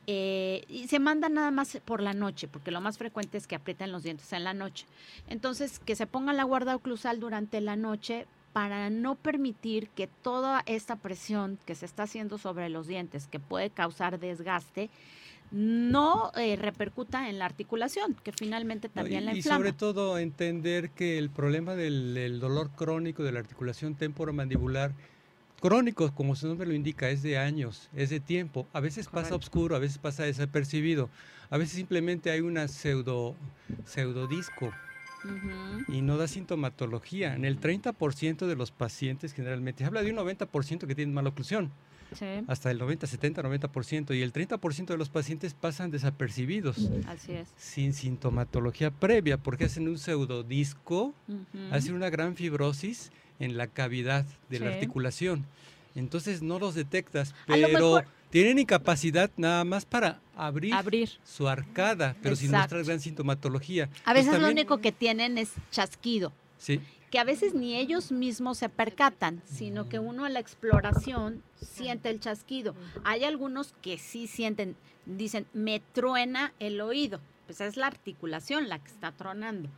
[0.06, 3.92] eh, se manda nada más por la noche, porque lo más frecuente es que aprietan
[3.92, 4.86] los dientes en la noche.
[5.28, 10.62] Entonces, que se pongan la guarda oclusal durante la noche para no permitir que toda
[10.66, 14.90] esta presión que se está haciendo sobre los dientes, que puede causar desgaste,
[15.50, 19.56] no eh, repercuta en la articulación, que finalmente también la inflama.
[19.56, 24.92] Y sobre todo entender que el problema del, dolor crónico de la articulación temporomandibular,
[25.60, 28.66] crónico, como su nombre lo indica, es de años, es de tiempo.
[28.72, 31.10] A veces pasa oscuro, a veces pasa desapercibido,
[31.50, 33.34] a veces simplemente hay una pseudo,
[33.84, 34.72] pseudodisco
[35.88, 37.34] y no da sintomatología.
[37.34, 41.30] En el 30% de los pacientes generalmente, se habla de un 90% que tienen mala
[41.30, 41.72] oclusión
[42.46, 46.90] hasta el 90, 70, 90%, y el 30% de los pacientes pasan desapercibidos.
[47.06, 47.48] Así es.
[47.56, 51.14] Sin sintomatología previa, porque hacen un pseudodisco,
[51.70, 55.46] hacen una gran fibrosis en la cavidad de la articulación.
[55.94, 60.74] Entonces no los detectas, pero tienen incapacidad nada más para abrir,
[61.24, 63.88] su arcada, pero sin mostrar gran sintomatología.
[64.04, 66.32] A veces lo único que tienen es chasquido.
[66.58, 66.80] Sí
[67.10, 72.08] que a veces ni ellos mismos se percatan, sino que uno a la exploración siente
[72.08, 72.74] el chasquido.
[73.04, 77.20] Hay algunos que sí sienten, dicen, me truena el oído.
[77.46, 79.68] Pues es la articulación la que está tronando.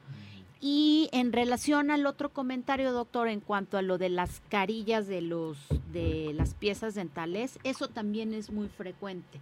[0.60, 5.22] Y en relación al otro comentario, doctor, en cuanto a lo de las carillas de
[5.22, 5.58] los
[5.90, 9.40] de las piezas dentales, eso también es muy frecuente.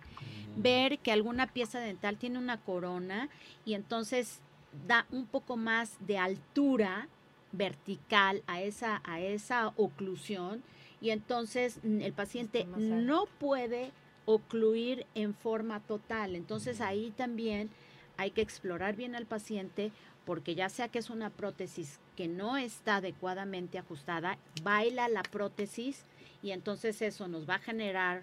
[0.57, 3.28] Ver que alguna pieza dental tiene una corona
[3.64, 4.38] y entonces
[4.86, 7.09] da un poco más de altura
[7.53, 10.62] vertical a esa, a esa oclusión.
[11.01, 13.90] Y entonces el paciente no puede
[14.26, 16.36] ocluir en forma total.
[16.36, 17.70] Entonces ahí también
[18.16, 19.92] hay que explorar bien al paciente
[20.26, 26.05] porque ya sea que es una prótesis que no está adecuadamente ajustada, baila la prótesis
[26.42, 28.22] y entonces eso nos va a generar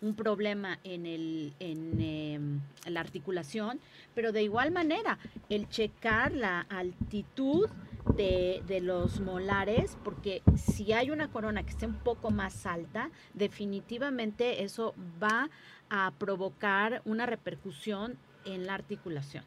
[0.00, 3.80] un problema en, el, en em, la articulación,
[4.14, 5.18] pero de igual manera
[5.48, 7.68] el checar la altitud
[8.16, 14.62] de, los molares, porque si hay una corona que esté un poco más alta, definitivamente
[14.62, 15.50] eso va
[15.90, 19.44] a provocar una repercusión en la articulación.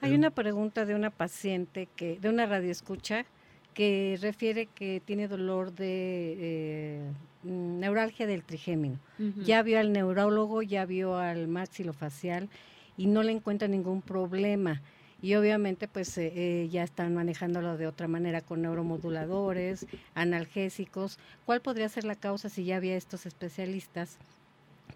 [0.00, 3.26] Hay una pregunta de una paciente que, de una radioescucha,
[3.74, 8.98] que refiere que tiene dolor de eh, neuralgia del trigémino.
[9.44, 12.48] Ya vio al neurólogo, ya vio al maxilofacial
[12.96, 14.80] y no le encuentra ningún problema
[15.22, 21.18] y obviamente pues eh, eh, ya están manejándolo de otra manera con neuromoduladores, analgésicos.
[21.44, 24.16] ¿Cuál podría ser la causa si ya había estos especialistas?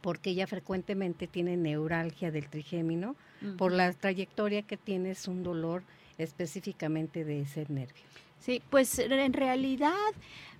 [0.00, 3.16] Porque ella frecuentemente tiene neuralgia del trigémino,
[3.56, 5.82] por la trayectoria que tiene es un dolor
[6.18, 8.02] específicamente de ese nervio.
[8.38, 9.92] Sí, pues en realidad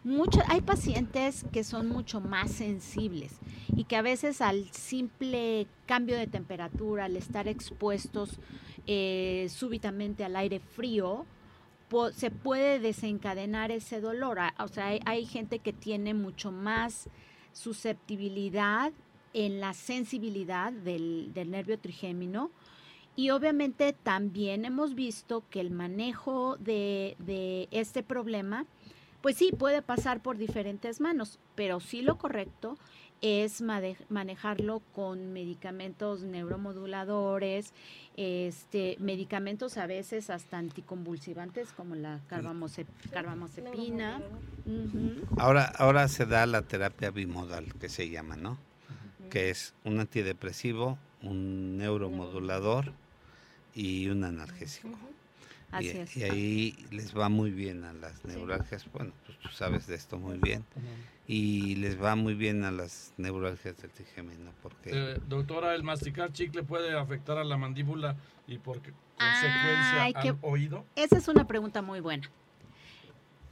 [0.04, 3.32] mucho, hay pacientes que son mucho más sensibles
[3.74, 8.38] y que a veces al simple cambio de temperatura, al estar expuestos
[8.87, 11.26] eh, súbitamente al aire frío,
[12.12, 14.39] se puede desencadenar ese dolor.
[14.59, 17.09] O sea, hay, gente que tiene mucho más
[17.53, 18.93] susceptibilidad
[19.32, 22.51] en la sensibilidad del, nervio trigémino.
[23.16, 28.66] Y obviamente también hemos visto que el manejo de, de, este problema,
[29.20, 32.76] pues sí, puede pasar por diferentes manos, pero sí lo correcto
[33.25, 33.62] es
[34.11, 37.72] manejarlo con medicamentos neuromoduladores,
[38.18, 44.20] este, medicamentos a veces hasta anticonvulsivantes como la carbamazepina.
[45.39, 48.59] Ahora, ahora se da la terapia bimodal que se llama, ¿no?
[49.31, 52.93] Que es un antidepresivo, un neuromodulador
[53.75, 54.99] y un analgésico.
[55.72, 56.16] Así y, es.
[56.18, 58.87] y ahí les va muy bien a las neuralgias.
[58.93, 60.62] Bueno, pues tú sabes de esto muy bien.
[61.27, 66.33] Y les va muy bien a las neuralgias del trigémino porque Eh, doctora, ¿el masticar
[66.33, 68.16] chicle puede afectar a la mandíbula
[68.47, 69.43] y por qué- Ay,
[70.12, 70.85] consecuencia al oído?
[70.97, 72.31] Esa es una pregunta muy buena.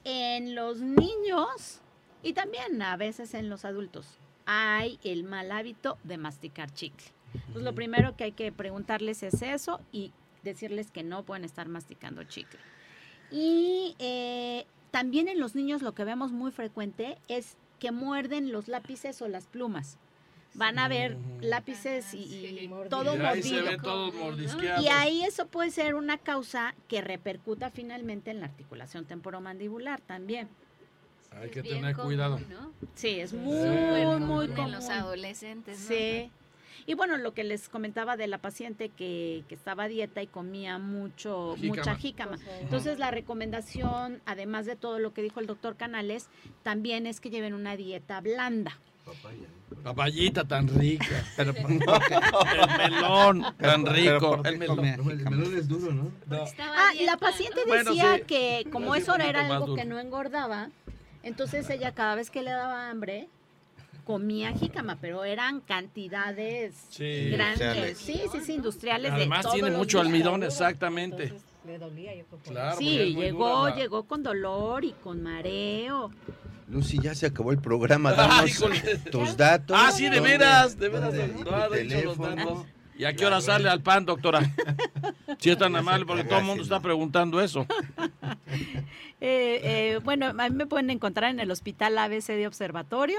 [0.05, 1.81] En los niños
[2.23, 7.07] y también a veces en los adultos hay el mal hábito de masticar chicle.
[7.35, 10.12] Entonces lo primero que hay que preguntarles es eso y
[10.43, 12.59] decirles que no pueden estar masticando chicle.
[13.31, 18.68] Y eh, también en los niños lo que vemos muy frecuente es que muerden los
[18.68, 19.99] lápices o las plumas.
[20.55, 23.70] Van a ver lápices y, y Sí, todo Y ahí se mordido.
[23.72, 24.83] ve todo mordisqueado.
[24.85, 30.49] Y ahí eso puede ser una causa que repercuta finalmente en la articulación temporomandibular también.
[31.33, 32.39] Hay que tener común, cuidado.
[32.49, 32.70] ¿no?
[32.95, 34.59] Sí, es muy, muy, común común.
[34.61, 35.89] en los adolescentes, ¿no?
[35.89, 36.30] Sí.
[36.87, 40.27] Y bueno, lo que les comentaba de la paciente que, que estaba a dieta y
[40.27, 42.39] comía mucho, mucha Jícama.
[42.61, 46.29] Entonces la recomendación, además de todo lo que dijo el doctor Canales,
[46.62, 48.79] también es que lleven una dieta blanda.
[49.83, 51.25] Papayita tan rica.
[51.37, 52.14] Pero ¿por qué?
[52.14, 54.37] el melón tan rico.
[54.37, 54.77] ¿por qué El melón.
[54.77, 56.12] No, el es duro, ¿no?
[56.27, 56.45] No.
[56.59, 58.23] Ah, la paciente Bueno, decía sí.
[58.27, 60.70] que como eso era algo que no engordaba,
[61.23, 63.29] entonces ella cada vez que le daba hambre
[64.05, 67.30] comía jícama, pero eran cantidades Sí.
[67.30, 67.98] grandes.
[67.98, 69.11] Sí, sí, sí, industriales.
[69.12, 70.07] de Además todos tiene los mucho días.
[70.07, 71.24] almidón, exactamente.
[71.24, 72.38] Entonces, le dolía, yo creo.
[72.38, 72.76] por Claro.
[72.78, 76.11] Sí, llegó, la- llegó con dolor y con mareo.
[76.68, 78.12] Lucy, ya se acabó el programa.
[78.44, 78.80] Danos híjole.
[79.11, 79.76] tus datos.
[79.78, 81.14] Ah, sí, de ¿Dónde- veras, de veras.
[81.14, 82.36] dónde- No, tu ha dicho los teléfono?
[82.36, 82.66] datos.
[82.98, 84.40] ¿Y a qué hora sale al pan, doctora?
[85.38, 87.66] Si es tan amable, porque todo el mundo está preguntando eso.
[89.24, 93.18] Eh, eh, bueno, a mí me pueden encontrar en el Hospital ABC de Observatorio,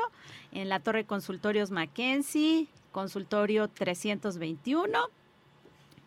[0.53, 4.97] en la Torre Consultorios Mackenzie, consultorio 321.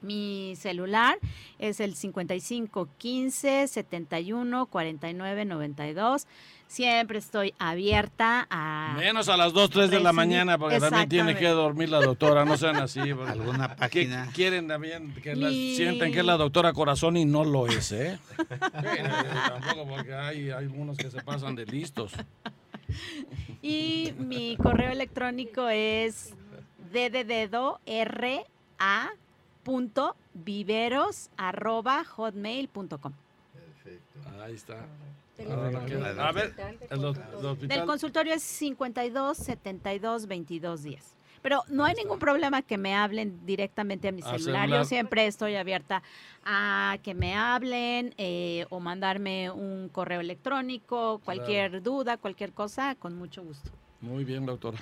[0.03, 1.19] Mi celular
[1.59, 6.27] es el 55 15 71 49 92.
[6.69, 8.95] Siempre estoy abierta a.
[8.99, 12.45] Menos a las 2, 3 de la mañana, porque también tiene que dormir la doctora,
[12.45, 13.01] no sean así.
[13.27, 17.25] alguna que página quieren también que la- Mi- sienten que es la doctora corazón y
[17.25, 18.19] no lo es, ¿eh?
[18.39, 19.03] Eh,
[19.49, 22.13] Tampoco porque hay, hay algunos que se pasan de listos.
[23.62, 26.34] Y mi correo electrónico es
[32.05, 33.12] hotmail.com.
[34.43, 34.76] Ahí está.
[35.39, 36.55] Hospital a ver,
[36.89, 41.16] el, Del consultorio es 52 72 22 días.
[41.43, 44.41] Pero no hay ningún problema que me hablen directamente a mi celular.
[44.41, 44.68] celular.
[44.68, 46.03] Yo siempre estoy abierta
[46.45, 53.14] a que me hablen eh, o mandarme un correo electrónico, cualquier duda, cualquier cosa, con
[53.16, 53.70] mucho gusto.
[54.01, 54.78] Muy bien, doctora.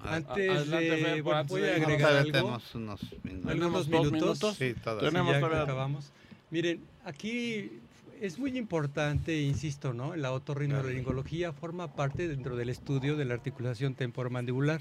[0.00, 2.32] Antes adelante, de, antes voy a agregar algo.
[2.32, 3.90] tenemos unos minutos.
[3.90, 4.56] Dos minutos.
[4.56, 5.08] Sí, todavía.
[5.08, 6.12] Sí, Tenemos ya acabamos.
[6.50, 7.80] Miren, aquí
[8.24, 10.16] es muy importante, insisto, ¿no?
[10.16, 14.80] La otorrinolaringología forma parte dentro del estudio de la articulación temporomandibular.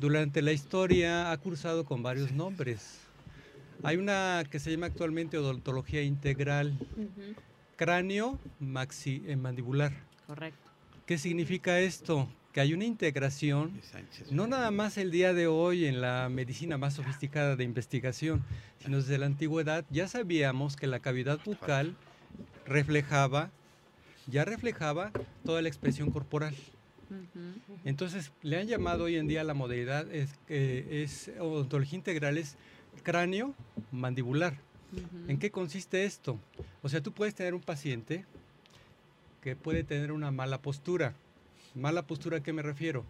[0.00, 2.98] Durante la historia ha cursado con varios nombres.
[3.84, 6.76] Hay una que se llama actualmente odontología integral
[7.76, 9.92] cráneo maxi eh, mandibular.
[10.26, 10.68] Correcto.
[11.06, 12.28] ¿Qué significa esto?
[12.52, 13.80] Que hay una integración
[14.30, 18.42] no nada más el día de hoy en la medicina más sofisticada de investigación,
[18.80, 21.96] sino desde la antigüedad ya sabíamos que la cavidad bucal
[22.66, 23.50] reflejaba,
[24.26, 25.10] ya reflejaba
[25.44, 26.54] toda la expresión corporal.
[27.84, 32.56] Entonces le han llamado hoy en día la modalidad es, que es odontología integral es
[33.02, 33.54] cráneo
[33.90, 34.56] mandibular.
[35.28, 36.38] ¿En qué consiste esto?
[36.82, 38.24] O sea, tú puedes tener un paciente
[39.42, 41.14] que puede tener una mala postura.
[41.74, 43.04] ¿Mala postura a qué me refiero?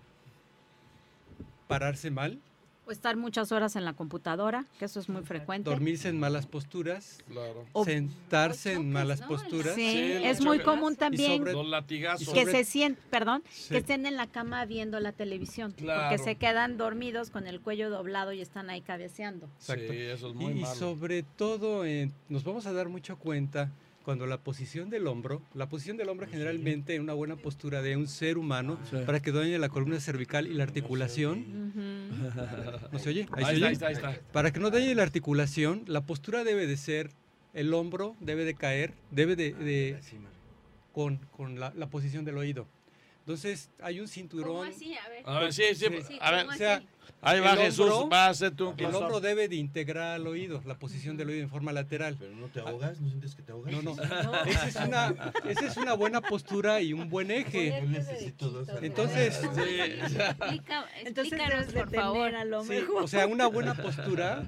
[1.69, 2.39] Pararse mal,
[2.85, 5.71] O estar muchas horas en la computadora, que eso es muy frecuente.
[5.71, 7.65] dormirse en malas posturas, Claro.
[7.73, 9.29] O- sentarse o en malas ¿no?
[9.29, 9.77] posturas.
[9.77, 10.65] Sí, Sí, es muy choques.
[10.65, 12.29] común también sobre- que latigazos.
[12.35, 13.69] se sienten, perdón, Sí.
[13.71, 16.09] que estén en la cama viendo la televisión, Claro.
[16.11, 19.47] porque se quedan dormidos con el cuello doblado y están ahí cabeceando.
[19.59, 19.93] Exacto.
[19.93, 20.75] Sí, eso es Y, muy y malo.
[20.75, 23.71] sobre todo eh, nos vamos a dar mucho cuenta
[24.03, 27.97] cuando la posición del hombro, la posición del hombro generalmente en una buena postura de
[27.97, 28.97] un ser humano Sí.
[29.07, 31.73] para que dañe la columna cervical y la articulación.
[32.93, 33.27] ¿No se oye?
[33.33, 33.67] Ahí Ahí se está, oye.
[33.67, 34.33] ahí está, ahí está.
[34.33, 37.11] Para que no dañe la articulación, la postura debe de ser,
[37.55, 39.99] el hombro debe de caer, debe de, de-
[40.93, 42.67] con, con la, la posición del oído.
[43.27, 44.97] Entonces hay un ¿Cómo cinturón, así?
[44.97, 45.23] A ver.
[45.25, 45.87] A ver, sí, sí.
[46.09, 46.19] Sí.
[46.21, 46.83] A ver, ¿cómo o sea,
[47.21, 50.27] ahí va el Jesús, hombro- va a hacer tu el hombro debe de integrar al
[50.27, 52.17] oído, la posición del oído en forma lateral.
[52.19, 53.73] Pero no te ahogas, ¿no sientes que te ahogas?
[53.73, 53.93] No, no.
[54.47, 55.15] Esa es una,
[55.49, 57.81] esa es una buena postura y un buen eje.
[57.81, 58.69] Yo necesito dos.
[58.83, 62.35] Entonces, Explica, Entonces explícanos, de por favor.
[62.35, 64.43] a lo Sí, mejor o sea, una buena postura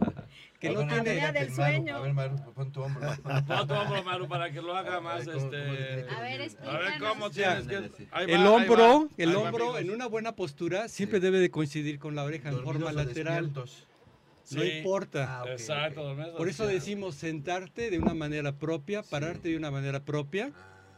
[0.68, 1.32] que no tiene...
[1.32, 1.96] del sueño.
[1.96, 3.00] A ver, Maru, pon tu hombro.
[3.46, 5.62] Pon tu hombro, Maru, para que lo haga más, ¿cómo- cómo este...
[5.86, 6.58] tiene que A ver, venir?
[6.66, 7.60] A ver cómo Ya.
[7.62, 8.06] tienes que...
[8.12, 12.14] Ahí va, El hombro, el hombro en una buena postura siempre debe de coincidir con
[12.14, 13.52] la oreja en ¿Dormidos forma lateral.
[13.52, 13.64] No
[14.46, 14.60] Sí.
[14.60, 15.40] importa.
[15.42, 16.14] Ah, Exacto.
[16.36, 20.52] Por eso decimos sentarte de una manera propia, pararte de una manera propia.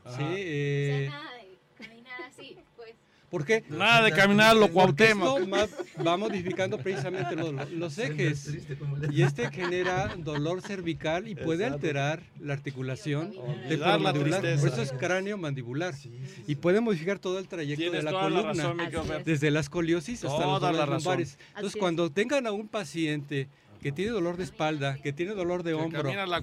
[0.04, 0.16] Ah.
[0.20, 2.94] Eh, nada de caminar así, pues.
[3.36, 3.64] ¿Por qué?
[3.68, 6.06] Nada de caminar lo Porque Cuauhtémoc.
[6.06, 8.44] va modificando precisamente los, los ejes.
[8.44, 11.74] triste, ¿cómo le- Y este genera dolor cervical y puede Exacto.
[11.74, 13.32] alterar la articulación
[13.68, 14.42] temporomandibular.
[14.42, 15.94] la Por eso es cráneo mandibular.
[15.94, 18.52] Sí, sí, Y puede modificar todo el trayecto de la columna.
[18.52, 19.22] razón.
[19.26, 20.96] Desde la escoliosis hasta los dolores razón.
[20.96, 21.38] lumbares.
[21.48, 21.80] Entonces, es.
[21.80, 23.48] cuando tengan a un paciente
[23.80, 26.42] que tiene dolor de espalda, que tiene dolor de hombro, la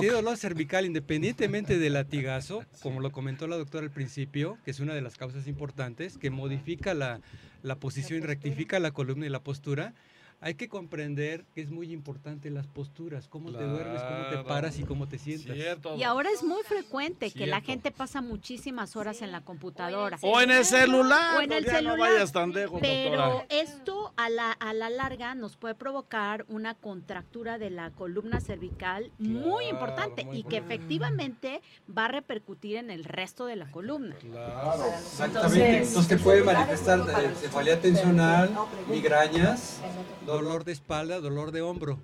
[0.00, 4.70] que tiene dolor cervical independientemente del latigazo, como lo comentó la doctora al principio, que
[4.70, 7.20] es una de las causas importantes, que modifica la,
[7.62, 9.94] la posición y rectifica la columna y la postura,
[10.40, 14.78] hay que comprender que es muy importante las posturas, cómo te duermes, cómo te paras
[14.78, 15.54] y cómo te sientas.
[15.56, 15.96] Cierto.
[15.96, 20.18] Y ahora es muy frecuente que la gente pasa muchísimas horas en la computadora.
[20.22, 21.38] O en el celular.
[21.38, 21.96] O en el celular.
[21.98, 23.46] No vayas tan lejos, Pero doctora.
[23.48, 29.10] esto a la, a la larga nos puede provocar una contractura de la columna cervical
[29.18, 31.62] muy Claro, importante muy y que efectivamente
[31.96, 34.16] va a repercutir en el resto de la columna.
[34.16, 34.84] Claro.
[34.98, 35.78] Exactamente.
[35.78, 37.00] Entonces te puede manifestar
[37.40, 38.50] cefalea tensional,
[38.90, 39.80] migrañas,
[40.26, 42.00] dolor de espalda, dolor de hombro,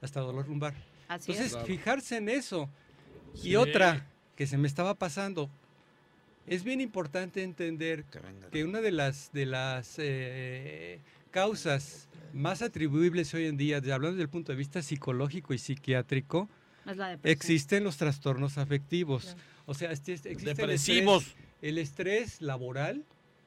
[0.00, 0.74] hasta dolor lumbar.
[1.08, 1.66] Así Entonces, es.
[1.66, 2.68] Fijarse en eso.
[3.34, 3.50] Sí.
[3.50, 5.50] Y otra que se me estaba pasando,
[6.46, 8.04] es bien importante entender
[8.50, 14.14] Que una de las, de las eh, causas más atribuibles hoy en día, de- hablando
[14.16, 16.48] desde el punto de vista psicológico y psiquiátrico,
[16.86, 17.32] Es la depresión.
[17.36, 19.36] existen los trastornos afectivos.
[19.66, 20.30] O sea, este- existe
[20.62, 23.04] el estrés, el estrés laboral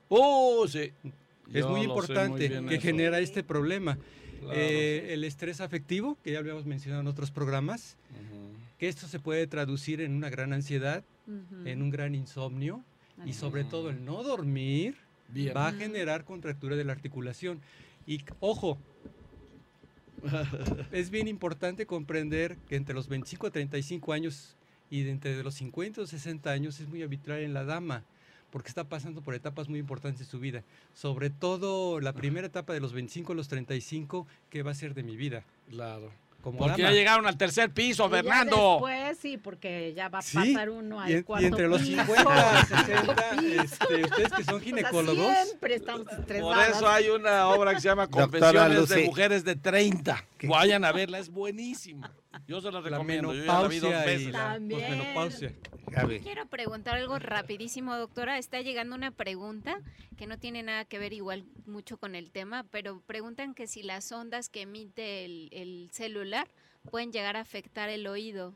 [0.09, 0.91] Oh, sí.
[1.51, 2.81] Es muy importante que eso.
[2.81, 3.97] genera este problema.
[4.39, 4.59] Claro.
[4.59, 7.97] Eh, el estrés afectivo, que ya habíamos mencionado en otros programas,
[8.77, 11.03] que esto se puede traducir en una gran ansiedad,
[11.65, 12.83] en un gran insomnio
[13.25, 14.95] y sobre todo el no dormir
[15.29, 15.55] Bien.
[15.55, 17.61] va a generar contractura de la articulación.
[18.05, 18.77] Y ojo,
[20.91, 24.55] es bien importante comprender que entre los 25 a 35 años
[24.89, 28.03] y de entre los 50 a 60 años es muy habitual en la dama,
[28.53, 30.63] porque está pasando por etapas muy importantes de su vida.
[30.93, 34.93] Sobre todo la primera etapa de los 25 a los 35, ¿qué va a ser
[34.93, 35.43] de mi vida?
[35.71, 36.11] Claro.
[36.43, 38.73] Como Porque ya llegaron al tercer piso, Y ya Fernando.
[38.73, 41.67] Después sí, porque ya va a Sí, pasar uno al Y, en- y cuarto entre
[41.67, 42.01] los piso.
[42.05, 46.69] 50 a 60, este, ustedes que son O sea, ginecólogos, siempre estamos Por estresadas.
[46.77, 49.07] eso hay una obra que se llama Doctora Confesiones de Lucy.
[49.07, 50.25] Mujeres de 30.
[50.37, 50.47] ¿Qué?
[50.47, 52.11] Vayan a verla, es buenísima.
[52.47, 53.33] Yo se la la recomiendo.
[53.33, 54.31] Yo ya la vi dos veces.
[54.31, 54.59] la.
[56.23, 58.37] Quiero preguntar algo rapidísimo, doctora.
[58.37, 59.79] Está llegando una pregunta
[60.17, 63.83] que no tiene nada que ver igual mucho con el tema, pero preguntan que si
[63.83, 66.47] las ondas que emite el, el celular
[66.89, 68.53] pueden llegar a afectar el oído.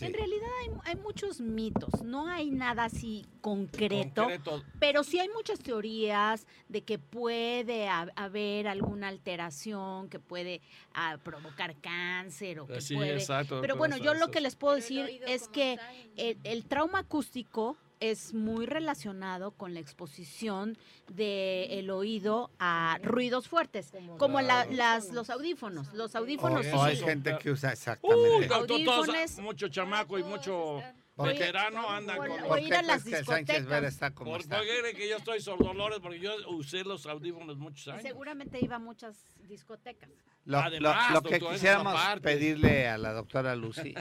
[0.00, 4.64] En realidad hay, hay muchos mitos, no hay nada así concreto, Concreto.
[4.80, 10.60] pero sí hay muchas teorías de que puede ha- haber alguna alteración que puede
[10.94, 13.12] ah, provocar cáncer o que Sí, puede...
[13.14, 13.60] exacto.
[13.60, 15.78] Pero bueno, yo lo que es- les puedo decir es que
[16.16, 20.76] el trauma acústico es muy relacionado con la exposición
[21.08, 25.92] del oído a ruidos fuertes, como la- las, los audífonos.
[25.94, 27.04] Los O, audífonos sí, o hay sí.
[27.04, 28.46] gente que usa exactamente.
[28.48, 29.38] todos- Audífonos.
[29.40, 30.82] mucho chamaco y mucho
[31.16, 32.30] Oye, veterano andan con...
[32.30, 33.82] o ¿Por ir qué a las discotecas.
[33.82, 34.60] Está como ¿Por está?
[34.60, 35.98] creen que yo estoy sordolores?
[35.98, 38.02] Porque yo usé los audífonos muchos años.
[38.02, 39.16] Seguramente iba a muchas
[39.48, 40.10] discotecas.
[40.44, 43.94] Lo, Además, lo- lo que quisiéramos pedirle a la doctora Lucy,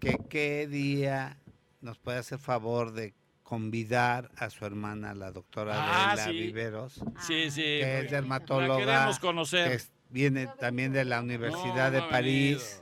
[0.00, 1.36] que qué día
[1.80, 3.14] nos puede hacer favor de
[3.60, 6.32] convidar a su hermana, la doctora Ah, Adela sí.
[6.40, 6.94] Viveros,
[7.26, 7.60] Sí, sí.
[7.62, 9.72] que es La dermatóloga, queremos que conocer.
[9.72, 12.80] es- viene también de la Universidad No, de no París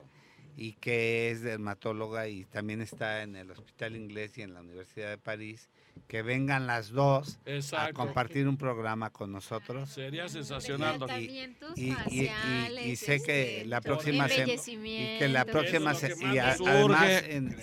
[0.58, 5.08] y que es dermatóloga y también está en el Hospital Inglés y en la Universidad
[5.08, 5.70] de París,
[6.06, 7.38] que vengan las dos
[7.76, 9.90] a compartir un programa con nosotros.
[9.90, 15.28] Sería sensacional, Y, y- y- y faciales, sé que este, la próxima semana y que
[15.28, 17.56] la próxima es que y a- además en,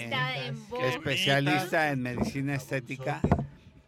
[0.81, 3.21] especialista en medicina estética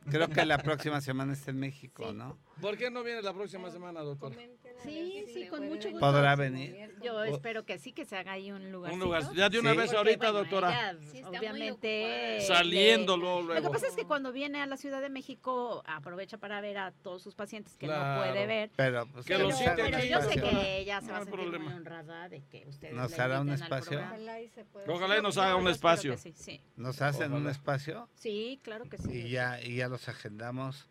[0.09, 3.69] creo que la próxima semana está en México no ¿Por qué no viene la próxima
[3.69, 4.33] semana, doctor?
[4.87, 5.99] Sí, sí, con mucho gusto.
[5.99, 8.91] podrá venir Yo espero que sí, que se haga ahí un lugar.
[8.91, 9.23] Un lugar.
[9.35, 9.77] Ya de una Sí.
[9.77, 10.95] vez ahorita, doctora.
[11.11, 12.41] Sí, está muy obviamente.
[12.41, 13.67] Saliendo le- luego, Lo luego.
[13.67, 16.91] que pasa es que cuando viene a la Ciudad de México aprovecha para ver a
[16.91, 18.25] todos sus pacientes que Claro.
[18.25, 18.71] no puede ver.
[18.75, 21.23] pero pues, Que Pero, un pero aquí, yo sé que ella se No va a
[21.25, 21.75] sentir muy problema.
[21.75, 23.99] honrada de que ustedes ¿Nos hará un espacio?
[23.99, 24.91] Ojalá y se pueda.
[24.91, 26.17] Ojalá y nos haga un espacio.
[26.17, 26.61] Sí, sí.
[26.75, 27.51] nos hacen un Ojalá.
[27.51, 29.11] espacio Sí, claro que sí.
[29.11, 30.89] y ya y ya los agendamos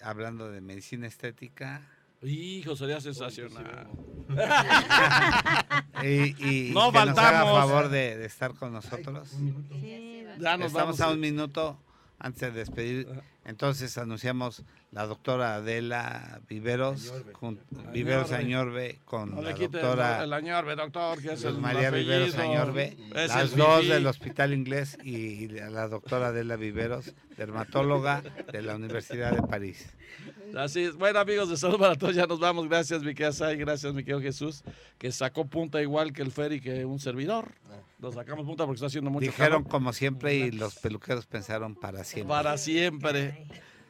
[0.00, 1.82] hablando de medicina estética
[2.22, 3.88] Hijo, sería sensacional.
[6.02, 7.06] y, y no que faltamos.
[7.06, 9.28] Nos haga favor de, de, estar con nosotros.
[9.28, 11.00] Sí, ya nos Estamos vamos.
[11.00, 11.76] a un minuto
[12.22, 13.08] antes de despedir.
[13.44, 14.62] Entonces anunciamos
[14.92, 17.32] la doctora Adela Viveros, Añorbe.
[17.32, 17.60] con,
[17.92, 22.34] Viveros Añorbe, con No la doctora el añorbe, doctor, que es Luz el María Viveros
[22.34, 22.52] apellido.
[22.52, 28.76] Añorbe, Es las dos del Hospital Inglés y la doctora Adela Viveros, dermatóloga de la
[28.76, 29.88] Universidad de París.
[30.56, 30.94] Así es.
[30.94, 32.68] Bueno, amigos de Salud para Todos, ya nos vamos.
[32.68, 34.62] Gracias, mi querida Sai, gracias, mi querido Jesús,
[34.98, 37.50] que sacó punta igual que el Ferry que un servidor.
[38.02, 39.70] Nos sacamos punta porque está haciendo mucho Dijeron calor.
[39.70, 42.28] como siempre y los peluqueros pensaron para siempre.
[42.34, 43.46] Para siempre.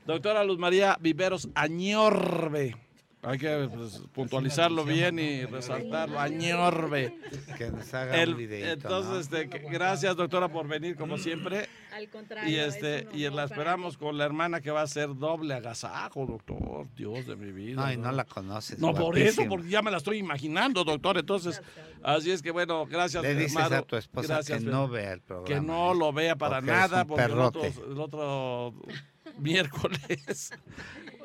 [0.07, 2.77] Doctora Luz María Viveros Añorbe.
[3.25, 6.19] Hay que pues, puntualizarlo bien y resaltarlo.
[6.19, 7.17] Añorbe.
[7.57, 9.39] Que nos haga El- un videito, entonces, ¿no?
[9.39, 11.69] este, que- gracias, doctora, por venir como siempre.
[11.93, 12.51] Al contrario.
[12.51, 16.27] Y es este y la esperamos con la hermana que va a ser doble agasajo,
[16.27, 16.89] doctor.
[16.97, 17.85] Dios de mi vida.
[17.87, 18.81] No, y no la conoces.
[18.81, 21.17] No, por eso, porque ya me la estoy imaginando, doctor.
[21.19, 21.63] Entonces,
[22.03, 23.23] así es que bueno, gracias.
[23.23, 23.77] Le dices hermano.
[23.77, 25.47] a tu esposa Gracias, que no vea el programa.
[25.47, 27.93] que no lo vea para Porque nada, porque el otro, perrote.
[27.93, 28.75] el otro
[29.39, 30.51] miércoles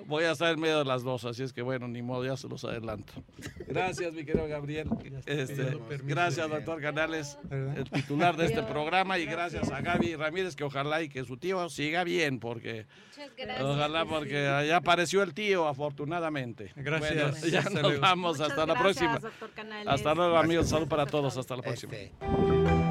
[0.08, 2.36] voy a estar en medio de las dos, así es que bueno, ni modo, ya
[2.38, 3.14] se los adelanto.
[3.68, 4.88] Gracias, mi querido Gabriel.
[5.26, 7.78] Este, gracias, doctor Canales, ¿Verdad?
[7.78, 11.38] el titular de este programa, y gracias a Gaby Ramírez, que ojalá y que su
[11.38, 13.62] tío siga bien, porque Muchas gracias.
[13.66, 16.72] ojalá porque allá apareció el tío, afortunadamente.
[16.76, 17.32] Gracias.
[17.42, 18.02] Bueno, ya Hasta nos luego.
[18.02, 19.20] vamos, Muchas hasta la gracias, próxima.
[19.20, 19.88] doctor Canales.
[19.94, 20.70] Hasta luego, amigos.
[20.70, 21.36] Salud para todos.
[21.38, 21.94] Hasta la próxima.
[21.96, 22.87] Este,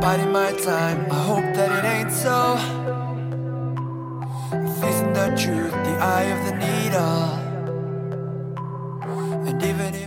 [0.00, 1.10] biding my time.
[1.10, 2.56] I hope that it ain't so.
[4.80, 7.38] Facing the truth, the eye of the needle.
[9.48, 9.96] And even if